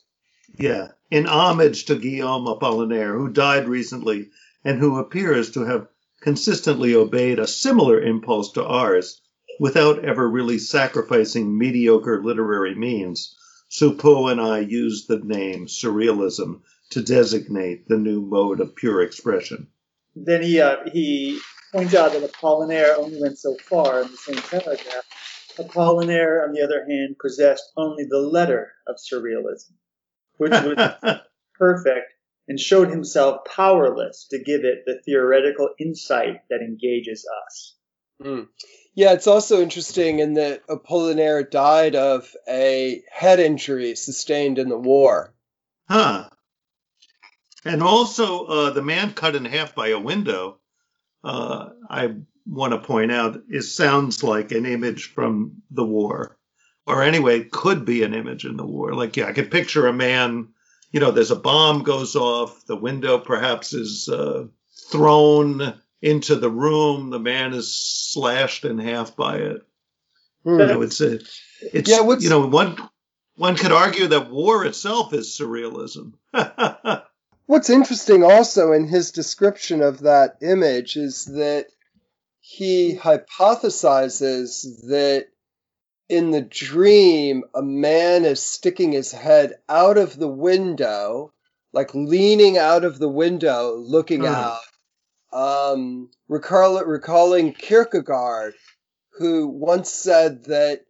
[0.58, 4.32] Yeah, in homage to Guillaume Apollinaire, who died recently
[4.64, 5.88] and who appears to have
[6.22, 9.22] consistently obeyed a similar impulse to ours
[9.60, 13.36] without ever really sacrificing mediocre literary means.
[13.70, 19.68] Soupault and I used the name surrealism to designate the new mode of pure expression.
[20.16, 21.40] Then he uh, he
[21.72, 25.06] points out that Apollinaire only went so far in the same paragraph.
[25.58, 29.74] Apollinaire, on the other hand, possessed only the letter of surrealism,
[30.40, 31.20] which was
[31.56, 32.14] perfect
[32.48, 37.76] and showed himself powerless to give it the theoretical insight that engages us.
[38.24, 38.48] Mm.
[38.96, 44.80] Yeah, it's also interesting in that Apollinaire died of a head injury sustained in the
[44.80, 45.34] war.
[45.88, 46.30] Huh.
[47.64, 50.60] And also, uh, the man cut in half by a window,
[51.24, 52.16] uh, I
[52.48, 56.39] want to point out, it sounds like an image from the war.
[56.90, 58.96] Or anyway, could be an image in the war.
[58.96, 60.48] Like, yeah, I could picture a man,
[60.92, 64.48] you know, there's a bomb goes off, the window perhaps is uh,
[64.90, 69.62] thrown into the room, the man is slashed in half by it.
[70.44, 70.60] Hmm.
[70.60, 71.20] You know, it's a,
[71.62, 72.76] it's, Yeah, you know, one,
[73.36, 76.14] one could argue that war itself is surrealism.
[77.46, 81.68] What's interesting also in his description of that image is that
[82.40, 85.28] he hypothesizes that
[86.10, 91.32] in the dream, a man is sticking his head out of the window,
[91.72, 94.26] like leaning out of the window, looking Hmm.
[94.26, 94.60] out.
[95.32, 98.56] Um, recall, recalling Kierkegaard,
[99.20, 100.82] who once said that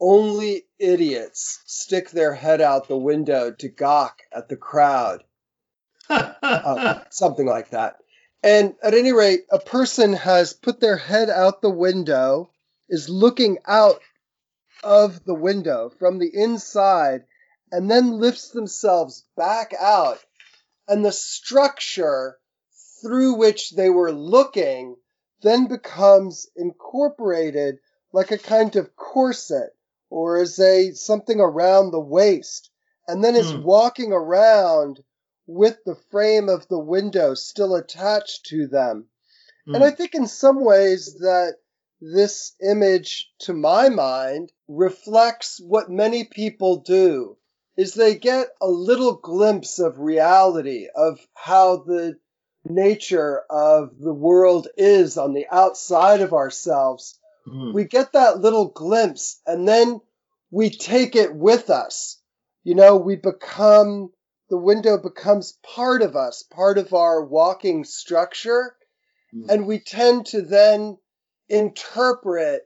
[0.00, 5.24] only idiots stick their head out the window to gawk at the crowd
[6.10, 7.96] uh, something like that.
[8.42, 12.50] And at any rate, a person has put their head out the window,
[12.88, 14.00] is looking out
[14.82, 17.24] of the window from the inside,
[17.70, 20.18] and then lifts themselves back out.
[20.86, 22.38] And the structure
[23.02, 24.96] through which they were looking
[25.42, 27.78] then becomes incorporated
[28.12, 29.70] like a kind of corset
[30.10, 32.70] or as a something around the waist
[33.06, 33.62] and then is Hmm.
[33.62, 35.02] walking around
[35.46, 39.08] with the frame of the window still attached to them.
[39.66, 41.56] And I think in some ways that
[42.00, 47.36] this image, to my mind, reflects what many people do,
[47.76, 52.18] is they get a little glimpse of reality, of how the
[52.64, 57.18] nature of the world is on the outside of ourselves.
[57.46, 57.72] Hmm.
[57.72, 60.00] We get that little glimpse and then
[60.50, 62.20] we take it with us.
[62.64, 64.10] You know, we become,
[64.50, 68.74] the window becomes part of us, part of our walking structure.
[69.34, 69.50] Mm.
[69.50, 70.98] And we tend to then
[71.48, 72.62] interpret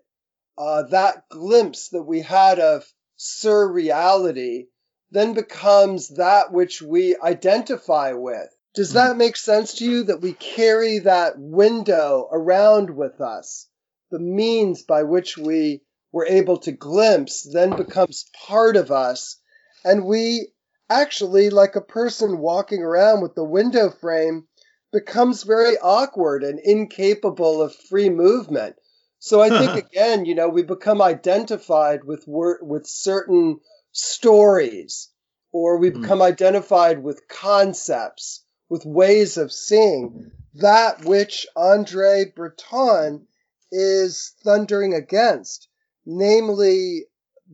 [0.59, 2.85] uh, that glimpse that we had of
[3.18, 4.66] surreality
[5.11, 8.49] then becomes that which we identify with.
[8.75, 13.68] Does that make sense to you that we carry that window around with us?
[14.11, 19.37] The means by which we were able to glimpse then becomes part of us.
[19.85, 20.49] And we
[20.88, 24.47] actually, like a person walking around with the window frame,
[24.93, 28.77] becomes very awkward and incapable of free movement.
[29.19, 33.61] So I think again, you know, we become identified with wor- with certain
[33.93, 35.09] stories,
[35.53, 36.01] or we Hmm.
[36.01, 43.27] become identified with concepts, with ways of seeing that which Andre Breton
[43.71, 45.69] is thundering against,
[46.05, 47.07] namely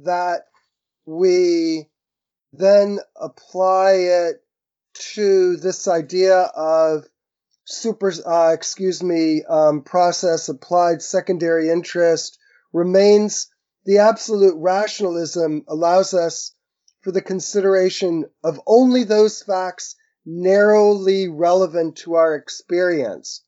[0.02, 0.46] that
[1.06, 1.88] we
[2.52, 4.42] then apply it
[4.94, 7.04] to this idea of
[7.68, 12.38] super, uh, excuse me, um, process applied secondary interest
[12.72, 13.48] remains
[13.84, 16.52] the absolute rationalism allows us
[17.00, 23.42] for the consideration of only those facts narrowly relevant to our experience.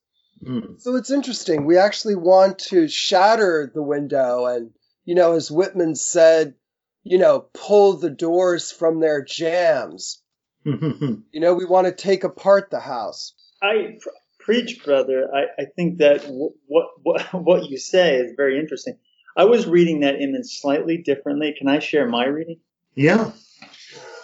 [0.45, 0.77] Hmm.
[0.79, 1.65] So it's interesting.
[1.65, 4.71] We actually want to shatter the window and,
[5.05, 6.55] you know, as Whitman said,
[7.03, 10.23] you know, pull the doors from their jambs.
[10.63, 13.33] You know, we want to take apart the house.
[13.63, 14.09] I pr-
[14.39, 15.29] preach, brother.
[15.35, 18.97] I, I think that w- what, what what you say is very interesting.
[19.37, 21.55] I was reading that image slightly differently.
[21.57, 22.61] Can I share my reading?
[22.95, 23.31] Yeah.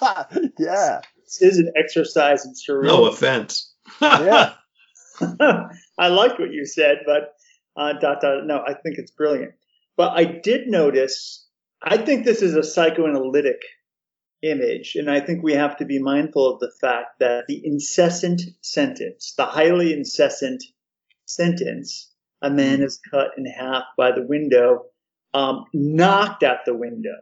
[0.59, 1.01] yeah.
[1.25, 2.87] This is an exercise in surrealism.
[2.87, 3.73] No offense.
[4.01, 4.53] Yeah.
[5.99, 7.33] I like what you said, but
[7.75, 8.45] uh, dot dot.
[8.45, 9.53] No, I think it's brilliant.
[9.97, 11.47] But I did notice.
[11.83, 13.61] I think this is a psychoanalytic
[14.43, 18.43] image, and I think we have to be mindful of the fact that the incessant
[18.61, 20.63] sentence, the highly incessant
[21.25, 22.13] sentence,
[22.43, 24.85] a man is cut in half by the window,
[25.35, 27.17] um, knocked at the window.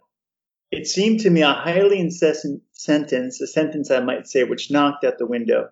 [0.71, 5.05] It seemed to me a highly incessant sentence, a sentence I might say, which knocked
[5.05, 5.69] at the window.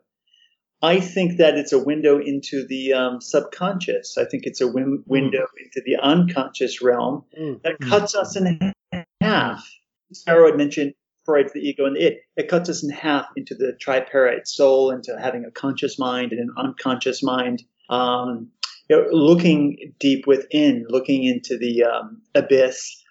[0.80, 4.16] I think that it's a window into the um, subconscious.
[4.18, 7.62] I think it's a win- window into the unconscious realm Mm.
[7.62, 8.72] that cuts us in
[9.20, 9.68] half.
[10.12, 10.94] Sarah had mentioned
[11.24, 12.20] Freud's the ego and the it.
[12.36, 16.40] It cuts us in half into the tripartite soul, into having a conscious mind and
[16.40, 17.62] an unconscious mind.
[17.88, 18.50] Um,
[18.88, 23.02] you know, looking deep within, looking into the um, abyss,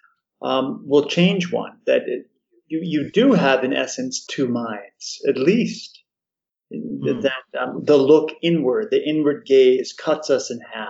[0.42, 1.78] um, will change one.
[1.86, 2.26] That it,
[2.68, 5.98] you you do have, in essence, two minds, at least.
[6.70, 10.88] That um, the look inward, the inward gaze, cuts us in half.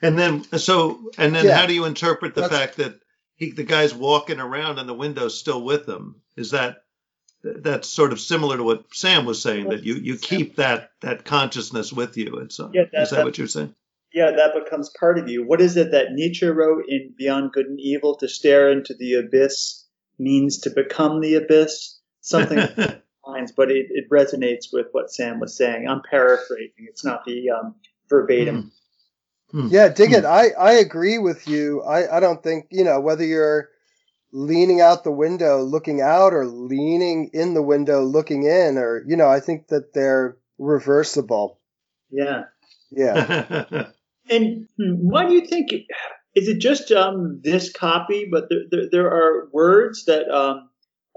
[0.00, 1.56] And then, so, and then Yeah.
[1.56, 3.00] how do you interpret the That's- fact that
[3.38, 6.16] he, the guy's walking around and the window's still with him?
[6.36, 6.82] Is that,
[7.42, 11.24] that's sort of similar to what Sam was saying, that you, you keep that, that
[11.24, 12.36] consciousness with you.
[12.38, 13.74] It's, uh, Yeah, that- is that that- what you're saying?
[14.12, 15.46] yeah, that becomes part of you.
[15.46, 18.16] What is it that Nietzsche wrote in Beyond Good and Evil?
[18.16, 19.84] To stare into the abyss
[20.18, 22.00] means to become the abyss.
[22.20, 22.58] Something
[23.26, 25.86] lines, but it, it resonates with what Sam was saying.
[25.88, 26.72] I'm paraphrasing.
[26.88, 27.74] It's not the um,
[28.10, 28.72] verbatim.
[29.52, 30.24] Yeah, dig it.
[30.24, 31.82] I, I agree with you.
[31.82, 33.68] I, I don't think, you know, whether you're
[34.30, 39.16] leaning out the window looking out or leaning in the window looking in or, you
[39.16, 41.60] know, I think that they're reversible.
[42.10, 42.44] Yeah.
[42.90, 43.86] Yeah.
[44.30, 45.70] And hmm, why do you think?
[46.34, 50.68] Is it just um, this copy, but there, there, there are words that um,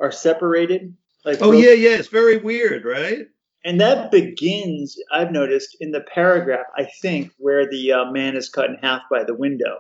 [0.01, 0.95] are separated?
[1.25, 1.97] Like oh, yeah, yeah.
[1.97, 3.27] It's very weird, right?
[3.63, 8.49] And that begins, I've noticed, in the paragraph, I think, where the uh, man is
[8.49, 9.77] cut in half by the window.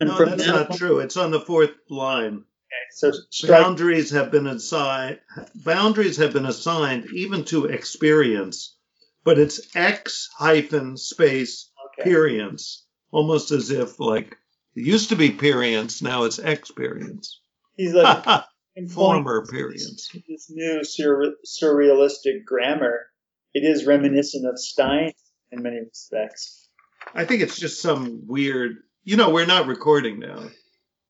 [0.00, 0.98] And No, from that's that not point- true.
[1.00, 2.44] It's on the fourth line.
[2.92, 5.18] So strike, Boundaries have been assigned.
[5.54, 8.76] Boundaries have been assigned even to experience,
[9.24, 12.10] but it's X hyphen space okay.
[12.10, 14.36] perience, almost as if like
[14.74, 17.40] it used to be perience, now it's experience.
[17.76, 18.26] He's like
[18.76, 20.08] in Former periods.
[20.12, 20.26] perience.
[20.28, 23.06] This new sur- surrealistic grammar,
[23.54, 25.12] it is reminiscent of Stein
[25.50, 26.68] in many respects.
[27.14, 28.76] I think it's just some weird.
[29.04, 30.48] You know, we're not recording now.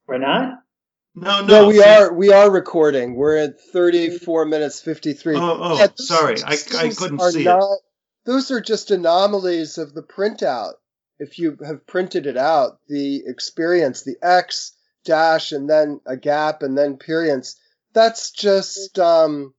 [0.06, 0.60] We're not.
[1.14, 1.46] No, no.
[1.46, 3.14] No, we see- are we are recording.
[3.16, 5.36] We're at 34 minutes 53.
[5.36, 7.80] Oh, oh, Yeah, those sorry, I, I couldn't are see it.
[8.26, 10.74] Those are just anomalies of the printout.
[11.18, 14.75] If you have printed it out, the experience, the X
[15.06, 17.56] dash and then a gap and then perience,
[17.94, 19.54] that's just um,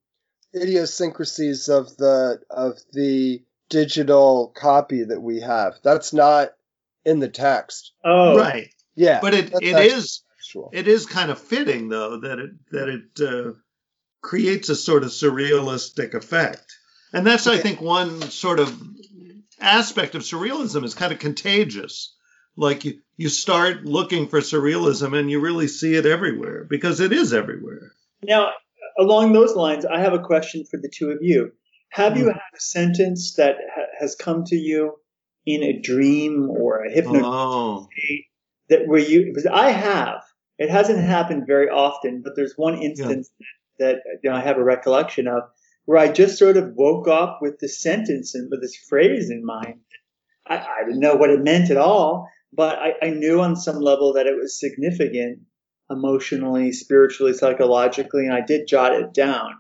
[0.55, 5.73] idiosyncrasies of the of the digital copy that we have.
[5.83, 6.49] That's not
[7.05, 7.93] in the text.
[8.03, 10.69] Oh, Right, Yeah, but it that's it actually is textual.
[10.73, 13.51] it is kind of fitting though that it that it uh,
[14.21, 16.65] creates a sort of surrealistic effect,
[17.13, 18.79] and that's I think one sort of
[19.59, 22.13] aspect of surrealism is kind of contagious.
[22.57, 27.11] Like you you start looking for surrealism and you really see it everywhere because it
[27.13, 27.91] is everywhere.
[28.23, 28.49] Now,
[28.99, 31.51] along those lines, I have a question for the two of you.
[31.89, 32.29] Have you Hmm.
[32.31, 34.95] had a sentence that ha- has come to you
[35.45, 38.25] in a dream or a hypnotic Oh, state
[38.69, 39.25] that where you?
[39.25, 40.21] Because I have.
[40.59, 43.29] It hasn't happened very often, but there's one instance
[43.79, 45.43] that you know, I have a recollection of
[45.85, 49.45] where I just sort of woke up with this sentence and with this phrase in
[49.45, 49.79] mind.
[50.47, 53.79] I, I didn't know what it meant at all, but I, I knew on some
[53.79, 55.39] level that it was significant
[55.89, 59.55] emotionally, spiritually, psychologically, and I did jot it down.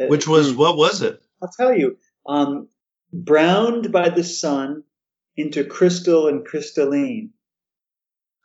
[0.00, 1.20] Uh, which was what was it?
[1.42, 2.68] I'll tell you, um,
[3.12, 4.84] browned by the sun
[5.36, 7.30] into crystal and crystalline.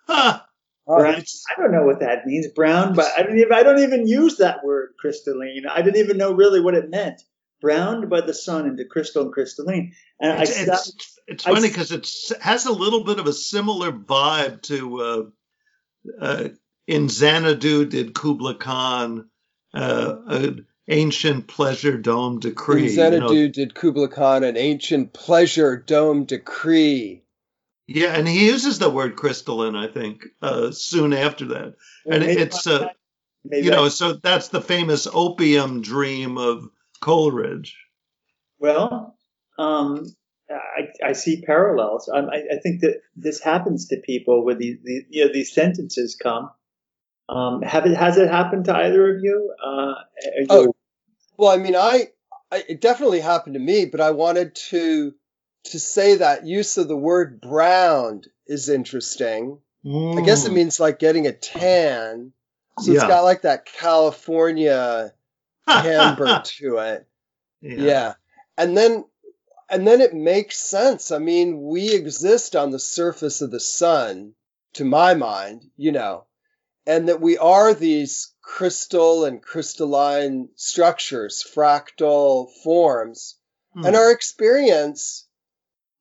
[0.07, 0.41] Huh.
[0.87, 2.47] Brown- I don't know what that means.
[2.47, 5.63] Brown, but I don't even I don't even use that word crystalline.
[5.69, 7.21] I didn't even know really what it meant.
[7.61, 9.93] Browned by the sun into crystal and crystalline.
[10.19, 12.07] And I It's, sat, it's, it's I funny because it
[12.41, 15.23] has a little bit of a similar vibe to uh,
[16.19, 16.49] uh,
[16.87, 19.29] in Xanadu did Kubla Khan,
[19.73, 22.99] uh, an ancient pleasure dome decree.
[22.99, 23.51] In you know.
[23.51, 27.23] did Kubla Khan an ancient pleasure dome decree.
[27.87, 31.75] Yeah, and he uses the word crystalline, I think, uh, soon after that.
[32.05, 32.87] And maybe it's, uh,
[33.43, 36.69] You know, so that's the famous opium dream of
[37.01, 37.77] Coleridge.
[38.59, 39.15] well,
[39.57, 40.05] um,
[40.49, 42.09] I, I see parallels.
[42.13, 45.53] Um, I, I think that this happens to people when these, these you know these
[45.53, 46.49] sentences come.
[47.29, 49.53] Um, have it has it happened to either of you?
[49.63, 49.93] Uh,
[50.23, 50.73] you- Oh,
[51.37, 52.07] well, I mean, I,
[52.51, 55.13] I it definitely happened to me, but I wanted to
[55.65, 59.59] to say that use of the word browned is interesting.
[59.85, 60.55] I guess it Mm.
[60.55, 62.31] means like getting a tan.
[62.79, 63.07] So it's Yeah.
[63.07, 65.13] got like that California
[65.83, 67.07] timbre to it.
[67.61, 68.13] Yeah.
[68.57, 69.05] And then
[69.69, 71.11] and then it makes sense.
[71.11, 74.33] I mean, we exist on the surface of the sun,
[74.73, 76.25] to my mind, you know,
[76.85, 83.35] and that we are these crystal and crystalline structures, fractal forms.
[83.73, 83.85] Hmm.
[83.85, 85.27] And our experience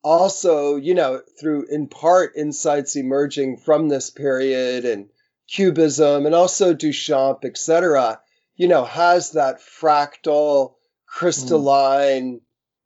[0.03, 5.09] also, you know, through in part insights emerging from this period and
[5.47, 8.19] cubism and also Duchamp, etc.,
[8.59, 10.73] you know, has that fractal,
[11.05, 12.41] crystalline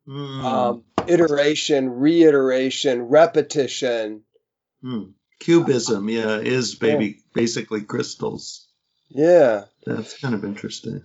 [0.06, 0.44] Mm.
[0.44, 4.22] um, iteration, reiteration, repetition.
[4.82, 5.04] Hmm.
[5.40, 8.68] Cubism, yeah, is baby basically crystals.
[9.08, 9.64] Yeah.
[9.86, 11.02] That's kind of interesting.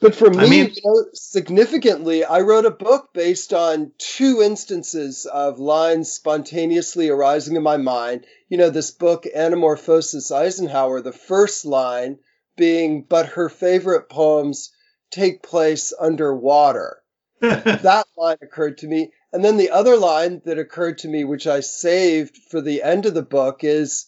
[0.00, 4.40] But for me, I mean- you know, significantly, I wrote a book based on two
[4.42, 8.26] instances of lines spontaneously arising in my mind.
[8.48, 12.18] You know, this book, Anamorphosis Eisenhower, the first line
[12.56, 14.72] being, but her favorite poems
[15.10, 17.02] take place underwater.
[17.40, 19.12] that line occurred to me.
[19.32, 23.06] And then the other line that occurred to me, which I saved for the end
[23.06, 24.06] of the book, is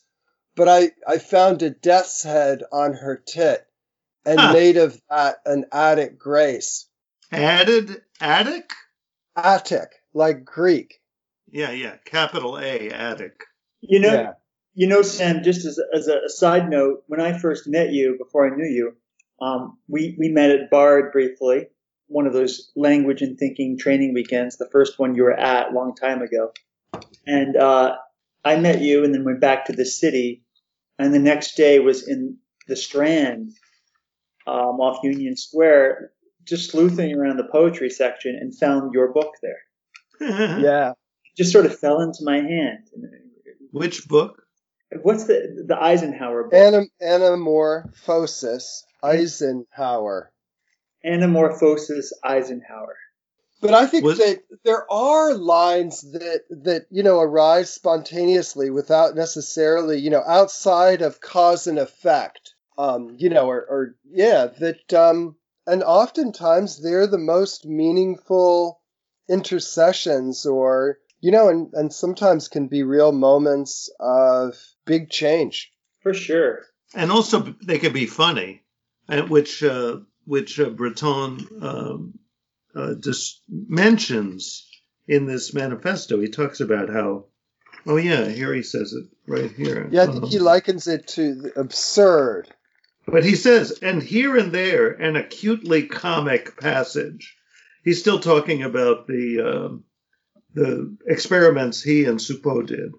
[0.54, 3.66] But I, I found a death's head on her tit
[4.24, 4.52] and Huh.
[4.52, 6.86] made of that an Attic grace.
[7.30, 8.70] Added attic?
[9.36, 11.00] Attic, like Greek.
[11.50, 11.96] Yeah, yeah.
[12.04, 13.44] Capital A, attic.
[13.80, 14.32] you know, Yeah.
[14.76, 15.42] You know, Sam.
[15.42, 18.68] Just as as a, a side note, when I first met you, before I knew
[18.68, 18.92] you,
[19.40, 21.68] um, we we met at Bard briefly,
[22.08, 25.74] one of those language and thinking training weekends, the first one you were at a
[25.74, 26.52] long time ago,
[27.26, 27.96] and uh,
[28.44, 30.44] I met you, and then went back to the city,
[30.98, 32.36] and the next day was in
[32.68, 33.52] the Strand,
[34.46, 36.10] um, off Union Square,
[36.44, 39.58] just sleuthing around the poetry section, and found your book there.
[40.60, 40.92] Yeah.
[41.36, 42.88] Just sort of fell into my hand.
[43.70, 44.45] Which book?
[45.02, 46.54] What's the the Eisenhower book?
[46.54, 50.30] Anim- Anamorphosis Eisenhower.
[51.04, 52.96] Anamorphosis Eisenhower.
[53.60, 59.14] But I think Was- that there are lines that that you know arise spontaneously without
[59.16, 62.54] necessarily you know outside of cause and effect.
[62.78, 68.80] Um, you know, or, or yeah, that um, and oftentimes they're the most meaningful
[69.28, 74.54] intercessions, or you know, and and sometimes can be real moments of
[74.86, 75.70] big change.
[76.02, 76.62] For sure.
[76.94, 78.62] and also they could be funny,
[79.08, 82.18] and which uh, which uh, Breton um,
[82.74, 84.66] uh, just mentions
[85.08, 86.20] in this manifesto.
[86.20, 87.26] He talks about how,
[87.86, 89.88] oh yeah, here he says it right here.
[89.90, 92.48] Yeah, I think he Um, likens it to the absurd.
[93.08, 97.36] But he says, and here and there, an acutely comic passage.
[97.84, 99.84] He's still talking about the um,
[100.54, 102.92] the experiments he and Soupault did.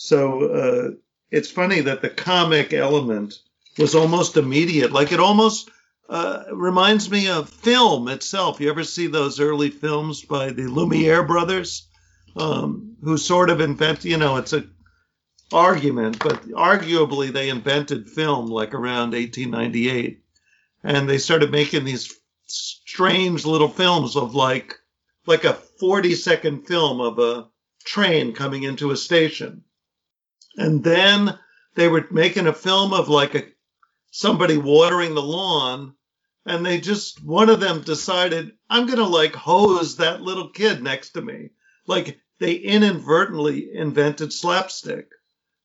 [0.00, 0.90] So uh,
[1.32, 3.34] it's funny that the comic element
[3.78, 4.92] was almost immediate.
[4.92, 5.70] Like it almost
[6.08, 8.60] uh, reminds me of film itself.
[8.60, 11.88] You ever see those early films by the Lumiere brothers,
[12.36, 14.04] um, who sort of invent?
[14.04, 14.66] You know, it's a
[15.52, 20.22] argument, but arguably they invented film like around 1898,
[20.84, 22.14] and they started making these
[22.46, 24.76] strange little films of like
[25.26, 27.48] like a 40 second film of a
[27.84, 29.64] train coming into a station,
[30.56, 31.38] and then
[31.76, 33.44] they were making a film of like a
[34.12, 35.94] somebody watering the lawn.
[36.46, 40.82] And they just, one of them decided, I'm going to like hose that little kid
[40.82, 41.50] next to me.
[41.86, 45.08] Like they inadvertently invented slapstick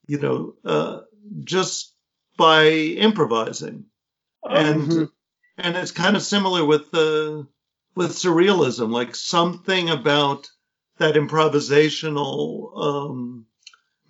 [0.07, 1.01] you know, uh,
[1.43, 1.93] just
[2.37, 3.85] by improvising,
[4.43, 5.11] and Mhm.
[5.57, 7.43] and it's kind of similar with uh,
[7.95, 10.49] with surrealism, like something about
[10.97, 13.47] that improvisational um,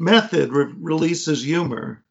[0.03, 2.03] method re- releases humor.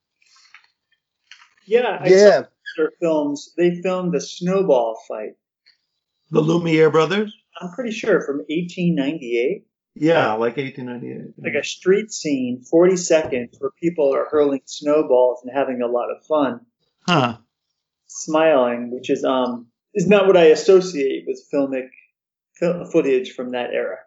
[1.67, 3.55] Yeah, I Yeah, saw their films.
[3.57, 5.37] They filmed the snowball fight.
[6.31, 9.67] The Lumiere brothers, I'm pretty sure from 1898.
[9.95, 11.35] yeah, like 1898.
[11.45, 16.11] Like a street scene, 40 seconds, where people are hurling snowballs and having a lot
[16.11, 16.61] of fun,
[17.07, 17.37] huh?
[18.07, 21.89] smiling, which is um is not what I associate with filmic
[22.91, 23.99] footage from that era.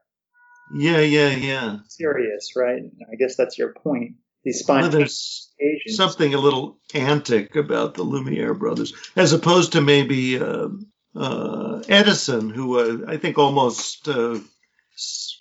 [0.73, 1.77] Yeah, yeah, yeah.
[1.87, 2.81] Serious, right?
[3.11, 4.15] I guess that's your point.
[4.43, 5.97] These Well, spontaneous there's occasions.
[5.97, 10.67] something a little antic about the Lumiere brothers, as opposed to maybe uh,
[11.15, 14.39] uh, Edison, who uh, I think almost uh,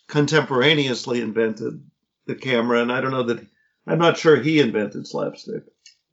[0.08, 1.82] contemporaneously invented
[2.26, 3.46] the camera, and I don't know that
[3.86, 5.64] I'm not sure he invented slapstick.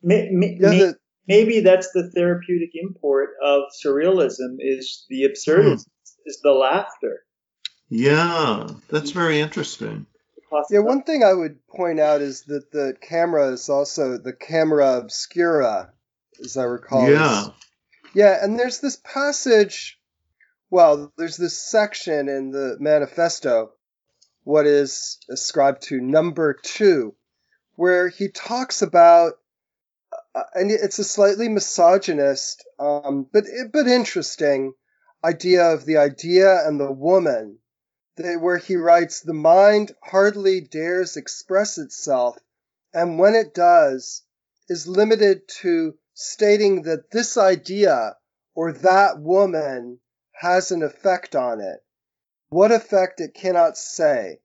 [0.03, 0.95] May, may, Yeah, may- the,
[1.27, 5.85] maybe that's the therapeutic import of surrealism is the absurdism,
[6.25, 7.21] is the laughter.
[7.93, 10.05] Yeah, that's very interesting.
[10.69, 14.97] yeah, one thing I would point out is that the camera is also the camera
[14.97, 15.91] obscura,
[16.41, 17.11] as I recall.
[17.11, 17.47] Yeah.
[18.13, 19.99] Yeah, and there's this passage.
[20.69, 23.73] Well, there's this section in the manifesto,
[24.45, 27.13] what is ascribed to number two,
[27.75, 29.33] where he talks about,
[30.33, 34.75] uh, and it's a slightly misogynist, um, but but interesting
[35.23, 37.60] idea of the idea and the woman, that,
[38.17, 42.37] where he writes, the mind hardly dares express itself,
[42.93, 44.23] and when it does,
[44.67, 48.17] is limited to stating that this idea
[48.53, 49.99] or that woman
[50.33, 51.83] has an effect on it.
[52.49, 54.41] What effect it cannot say.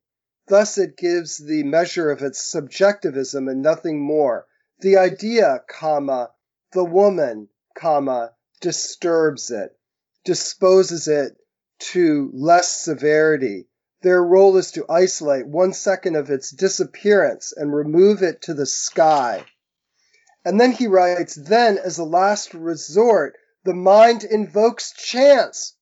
[0.47, 4.47] Thus it gives the measure of its subjectivism and nothing more.
[4.79, 6.31] The idea, comma,
[6.71, 9.77] the woman, comma, disturbs it,
[10.25, 11.37] disposes it
[11.79, 13.69] to less severity.
[14.03, 18.67] Their role is to isolate one second of its disappearance and remove it to the
[18.67, 19.45] sky.
[20.45, 25.75] And then he writes, then as a last resort, the mind invokes chance.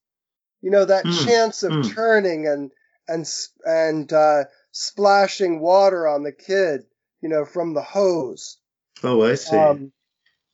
[0.62, 1.82] You know, that Hmm, chance of hmm.
[1.82, 2.70] turning and,
[3.06, 3.26] and,
[3.64, 6.86] and, uh, splashing water on the kid,
[7.20, 8.58] you know, from the hose.
[9.02, 9.56] Oh, I see.
[9.56, 9.92] Um,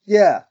[0.05, 0.43] yeah.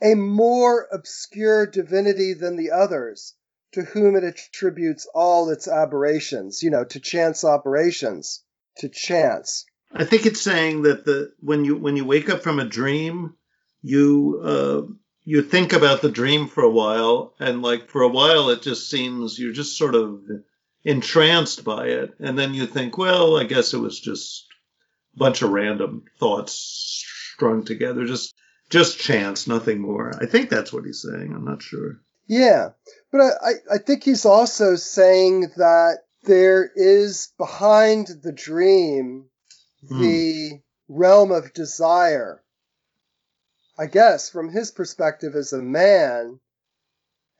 [0.00, 3.34] A more obscure divinity than the others,
[3.72, 8.42] to whom it attributes all its aberrations, you know, to chance operations,
[8.78, 9.66] to chance.
[9.92, 13.34] I think it's saying that the when you when you wake up from a dream,
[13.82, 14.92] you uh,
[15.24, 18.90] you think about the dream for a while, and like for a while, it just
[18.90, 20.22] seems you're just sort of
[20.84, 24.46] entranced by it, and then you think, well, I guess it was just
[25.16, 27.04] a bunch of random thoughts
[27.34, 28.34] strung together, just
[28.70, 30.12] just chance, nothing more.
[30.20, 31.32] I think that's what he's saying.
[31.34, 32.00] I'm not sure.
[32.28, 32.70] Yeah.
[33.10, 39.30] But I, I, think he's also saying that there is behind the dream
[39.86, 40.02] Hmm.
[40.02, 42.42] the realm of desire.
[43.78, 46.40] I guess from his perspective as a man,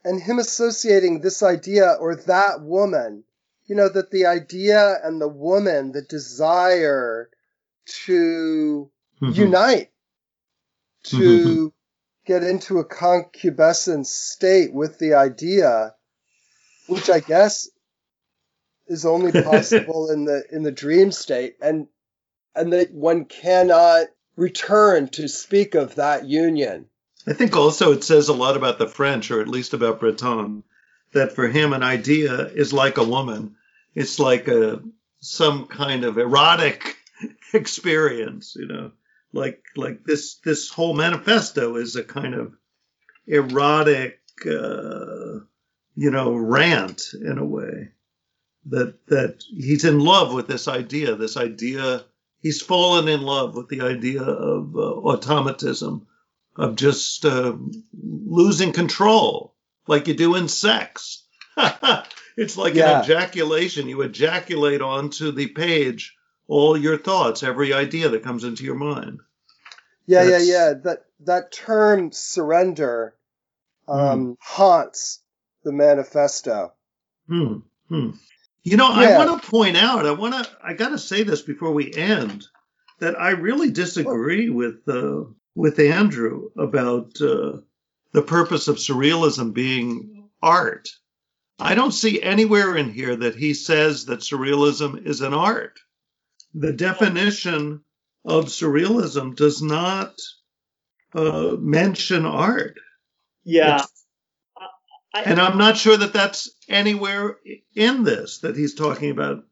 [0.04, 3.24] and him associating this idea or that woman,
[3.66, 7.28] you know, that the idea and the woman, the desire
[8.06, 9.34] to Mhm.
[9.34, 9.90] unite,
[11.02, 11.72] to
[12.28, 15.94] get into a concubescent state with the idea,
[16.86, 17.68] which I guess
[18.86, 21.88] is only possible in the in the dream state, and
[22.54, 26.86] and that one cannot return to speak of that union.
[27.26, 30.62] I think also it says a lot about the French, or at least about Breton,
[31.12, 33.56] that for him an idea is like a woman.
[33.94, 34.82] It's like a
[35.20, 36.96] some kind of erotic
[37.54, 38.92] experience, you know,
[39.32, 42.54] like like this this whole manifesto is a kind of
[43.26, 45.40] erotic, uh,
[45.94, 47.90] you know, rant in a way.
[48.66, 52.04] That that he's in love with this idea, this idea.
[52.40, 56.06] He's fallen in love with the idea of uh, automatism
[56.56, 57.56] of just uh,
[57.92, 59.54] losing control,
[59.86, 61.24] like you do in sex.
[62.36, 62.98] it's like Yeah.
[62.98, 63.88] an ejaculation.
[63.88, 66.14] You ejaculate onto the page
[66.48, 69.20] all your thoughts, every idea that comes into your mind.
[70.06, 70.74] Yeah, That's- yeah, yeah.
[70.84, 73.14] That that term surrender
[73.86, 75.20] um, haunts
[75.62, 76.72] the manifesto.
[77.28, 77.58] Hmm.
[77.88, 78.10] Hmm.
[78.64, 80.06] You know, I want to point out.
[80.06, 80.50] I want to.
[80.62, 82.46] I got to say this before we end.
[83.00, 85.24] That I really disagree with uh,
[85.54, 87.58] with Andrew about uh,
[88.12, 90.88] the purpose of surrealism being art.
[91.60, 95.80] I don't see anywhere in here that he says that surrealism is an art.
[96.58, 97.82] The definition
[98.24, 100.14] of surrealism does not
[101.14, 102.74] uh, mention art.
[103.44, 103.84] Yeah.
[105.14, 107.38] I, And I'm not sure that that's anywhere
[107.74, 109.44] in this that he's talking about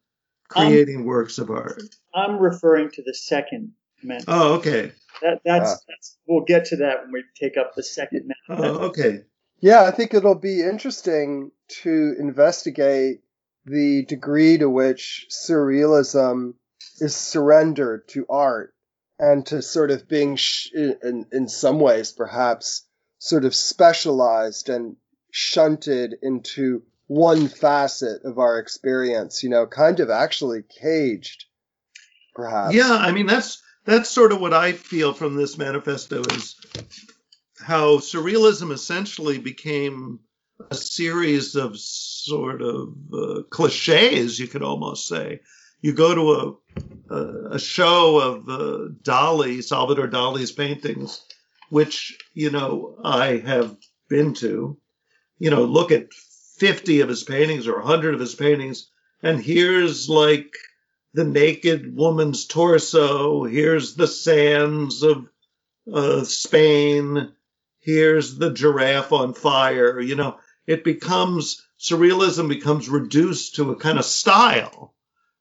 [0.49, 1.81] creating works of art.
[2.15, 4.29] I'm referring to the second amendment.
[4.29, 4.93] Oh, okay.
[5.23, 5.77] That, that's, Ah.
[5.89, 8.77] that's we'll get to that when we take up the second amendment.
[8.81, 9.23] Oh, okay.
[9.61, 11.53] Yeah, I think it'll be interesting
[11.83, 13.21] to investigate
[13.65, 16.55] the degree to which surrealism
[17.01, 18.75] is surrendered to art
[19.19, 22.85] and to sort of being, sh- in, in some ways, perhaps
[23.19, 24.97] sort of specialized and
[25.31, 31.45] shunted into one facet of our experience, you know, kind of actually caged,
[32.35, 32.75] perhaps.
[32.75, 36.57] Yeah, I mean that's that's sort of what I feel from this manifesto is
[37.61, 40.21] how surrealism essentially became
[40.71, 45.41] a series of sort of uh, cliches, you could almost say.
[45.81, 46.59] You go to
[47.11, 51.21] a, a, show of uh, Dali, Salvador Dali's paintings,
[51.71, 53.77] which, you know, I have
[54.09, 54.79] been to.
[55.39, 56.13] You know, look at
[56.59, 58.89] 50 of his paintings or 100 of his paintings,
[59.23, 60.57] and here's like
[61.13, 65.27] the naked woman's torso, here's the sands of
[65.93, 67.33] uh, Spain,
[67.81, 70.01] here's the giraffe on fire.
[70.01, 74.95] You know, it becomes surrealism becomes reduced to a kind of style,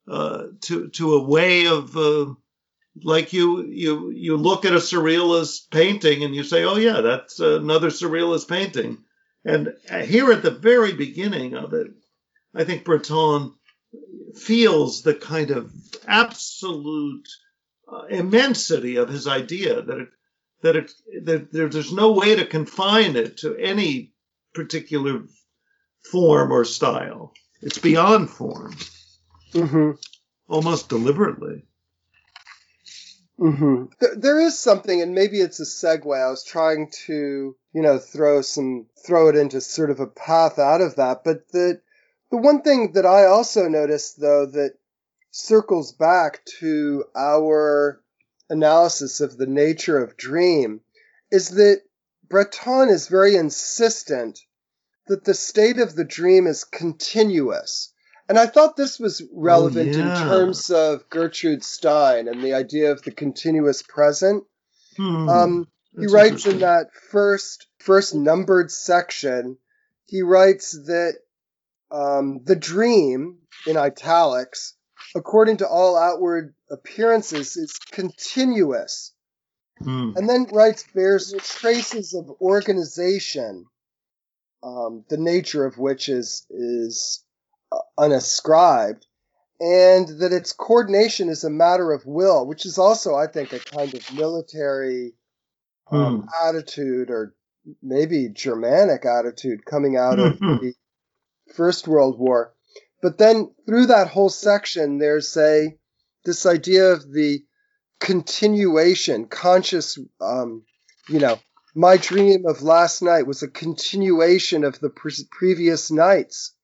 [0.07, 2.33] uh, to to a way of uh,
[3.03, 7.39] like you you you look at a surrealist painting and you say, oh yeah, that's
[7.39, 8.99] another surrealist painting.
[9.43, 11.87] And here at the very beginning of it,
[12.53, 13.53] I think Breton
[14.35, 15.71] feels the kind of
[16.07, 17.27] absolute
[17.91, 20.09] uh, immensity of his idea that it
[20.61, 20.91] that it
[21.23, 24.13] that there's no way to confine it to any
[24.53, 25.23] particular
[26.11, 27.33] form or style.
[27.61, 28.75] It's beyond form,
[29.55, 29.91] Mm-hmm.
[30.49, 31.65] almost deliberately.
[33.39, 33.85] Mm-hmm.
[33.99, 36.05] There, there is something, and maybe it's a segue.
[36.05, 40.59] I was trying to, you know, throw some, throw it into sort of a path
[40.59, 41.23] out of that.
[41.23, 41.81] But the,
[42.31, 44.75] the one thing that I also noticed, though, that
[45.31, 48.01] circles back to our
[48.49, 50.81] analysis of the nature of dream,
[51.31, 51.81] is that
[52.29, 54.39] Breton is very insistent
[55.07, 57.91] that the state of the dream is continuous.
[58.27, 60.23] And I thought this was relevant in yeah.
[60.23, 64.43] terms of Gertrude Stein and the idea of the continuous present.
[64.97, 65.67] Hmm, Um,
[65.97, 69.57] he writes in that first first numbered section,
[70.05, 71.19] he writes that
[71.91, 74.73] um, the dream in italics,
[75.15, 79.13] according to all outward appearances, is continuous,
[79.79, 80.11] Hmm.
[80.15, 83.65] and then writes bears traces of organization,
[84.63, 87.23] um, the nature of which is is
[87.97, 89.05] unascribed,
[89.59, 93.59] and that its coordination is a matter of will, which is also, I think, a
[93.59, 95.13] kind of military
[95.91, 97.33] um, attitude or
[97.81, 100.73] maybe Germanic attitude coming out of the
[101.55, 102.53] First World War.
[103.01, 105.77] But then through that whole section, there's a
[106.23, 107.45] this idea of the
[107.99, 110.63] continuation, conscious, um,
[111.07, 111.39] you know,
[111.75, 116.54] my dream of last night was a continuation of the pre- previous nights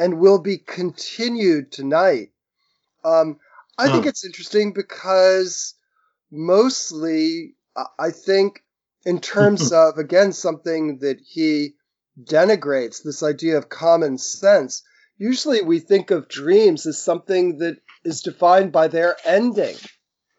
[0.00, 2.30] and will be continued tonight.
[3.04, 3.38] Um,
[3.78, 5.74] I think it's interesting because
[6.30, 7.54] mostly
[7.98, 8.64] I- think
[9.04, 11.74] in terms of, again, something that he
[12.22, 14.82] denigrates, this idea of common sense,
[15.18, 19.76] usually we think of dreams as something that is defined by their ending.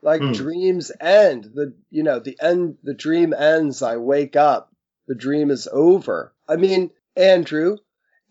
[0.02, 0.32] Like Hmm.
[0.34, 4.74] dreams end, the you know, the end the dream ends, I wake up,
[5.08, 6.34] the dream is over.
[6.48, 7.78] I mean, Andrew,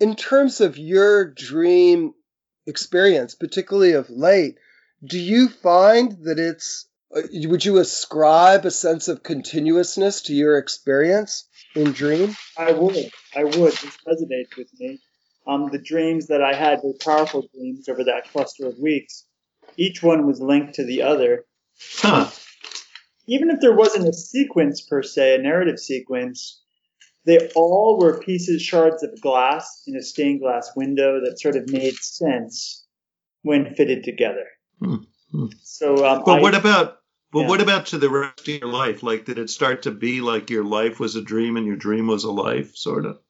[0.00, 2.14] in terms of your dream
[2.66, 4.58] experience, particularly of late,
[5.04, 10.58] do you find that it's uh, would you ascribe a sense of continuousness to your
[10.58, 12.36] experience in dream?
[12.56, 13.10] I would.
[13.34, 13.72] I would.
[13.72, 15.00] This resonates with me.
[15.46, 19.24] Um, the dreams that I had were powerful dreams over that cluster of weeks.
[19.76, 21.44] Each one was linked to the other.
[21.96, 22.30] Huh.
[23.26, 26.59] Even if there wasn't a sequence per se, a narrative sequence,
[27.24, 31.68] they all were pieces, shards of glass in a stained glass window that sort of
[31.70, 32.86] made sense
[33.42, 34.46] when fitted together.
[34.80, 34.96] Hmm.
[35.30, 35.46] Hmm.
[35.62, 36.96] So, um, But I- what about
[37.32, 37.48] but Yeah.
[37.48, 39.04] what about to the rest of your life?
[39.04, 42.08] Like, did it start to be like your life was a dream and your dream
[42.08, 43.20] was a life, sort of?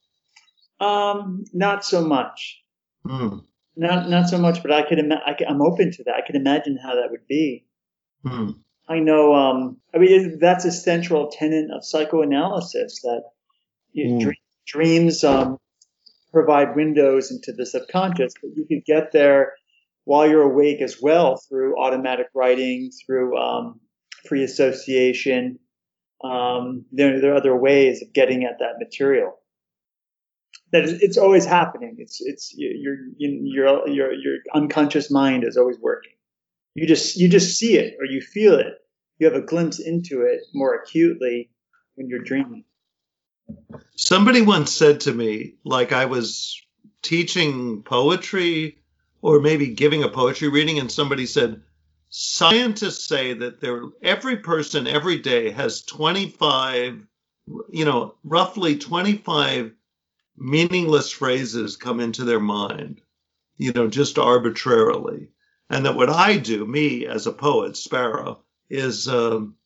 [0.81, 2.63] um, not so much.
[3.07, 3.41] Hmm.
[3.77, 6.15] Not not so much, but I could, ima- I I'm open to that.
[6.15, 7.67] I could imagine how that would be.
[8.27, 8.53] Hmm.
[8.89, 9.35] I know.
[9.35, 13.23] Um, I mean, that's a central tenet of psychoanalysis that
[13.93, 14.21] you, Mm.
[14.21, 14.37] dr-
[14.67, 15.59] dreams um,
[16.33, 19.55] provide windows into the subconscious, but you could get there
[20.05, 23.81] while you're awake as well through automatic writing, through um,
[24.27, 25.59] free association.
[26.23, 29.37] Um, there, there are other ways of getting at that material.
[30.73, 31.97] That is, it's always happening.
[31.99, 36.13] It's it's your your your your unconscious mind is always working.
[36.75, 38.75] You just you just see it or you feel it.
[39.19, 41.51] You have a glimpse into it more acutely
[41.97, 42.65] when you're dreaming.
[43.97, 46.61] Somebody once said to me, like I was
[47.03, 48.79] teaching poetry
[49.23, 51.63] or maybe giving a poetry reading, and somebody said,
[52.09, 57.07] scientists say that there every person every day has 25,
[57.71, 59.73] you know, roughly 25
[60.37, 63.01] meaningless phrases come into their mind,
[63.59, 65.29] you know, just arbitrarily.
[65.69, 69.57] And that what I do, me as a poet, Sparrow, is um,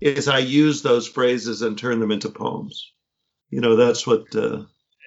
[0.00, 2.93] is I use those phrases and turn them into poems.
[3.50, 4.64] You know, that's what uh,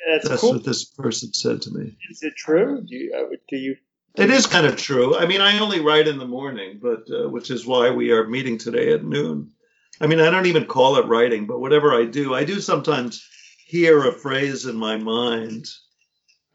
[0.07, 0.53] That's, That's cool.
[0.53, 1.97] what this person said to me.
[2.09, 2.81] Is it true?
[2.81, 3.75] Do you, uh, do you
[4.15, 5.17] It is kind of true.
[5.17, 8.27] I mean, I only write in the morning, but uh, which is why we are
[8.27, 9.51] meeting today at noon.
[9.99, 13.27] I mean, I don't even call it writing, but whatever I do, I do sometimes
[13.65, 15.65] hear a phrase in my mind.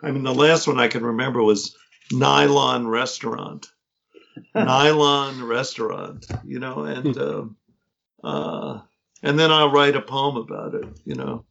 [0.03, 1.77] I mean, the last one I can remember was
[2.11, 3.67] nylon restaurant,
[4.55, 7.57] nylon restaurant, you know, and um
[8.25, 8.81] uh,
[9.23, 11.45] and then I'll write a poem about it, you know,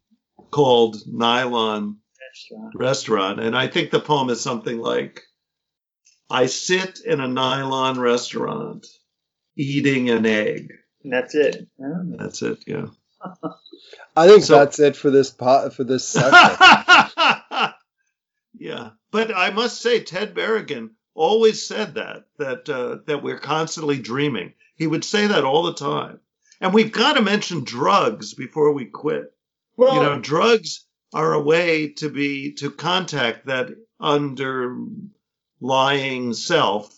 [0.51, 1.97] called nylon
[2.29, 2.73] restaurant?
[2.75, 3.39] restaurant.
[3.39, 5.21] And I think the poem is something like
[6.29, 8.85] I sit in a nylon restaurant
[9.57, 10.71] eating an egg.
[11.03, 11.67] And that's it.
[11.81, 12.03] Oh.
[12.17, 12.87] That's it, yeah.
[14.15, 16.31] I think So- that's it for this pot for this session.
[18.57, 18.89] yeah.
[19.11, 24.53] But I must say, Ted Berrigan always said that, that, uh, that we're constantly dreaming.
[24.75, 26.19] He would say that all the time.
[26.61, 29.33] And we've got to mention drugs before we quit.
[29.77, 33.69] Well, you know drugs are a way to be to contact that
[33.99, 35.03] underlying
[36.33, 36.93] self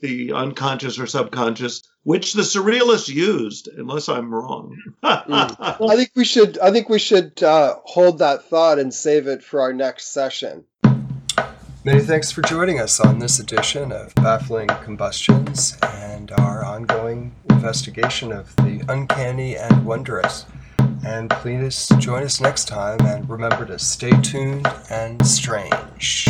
[0.00, 6.58] the unconscious or subconscious which the surrealists used unless i'm wrong I think we should.
[6.58, 10.64] I think we should uh, hold that thought and save it for our next session.
[11.82, 18.30] Many thanks for joining us on this edition of Baffling Combustions and our ongoing investigation
[18.30, 20.44] of the uncanny and wondrous.
[21.04, 26.28] And please join us next time and remember to stay tuned and strange.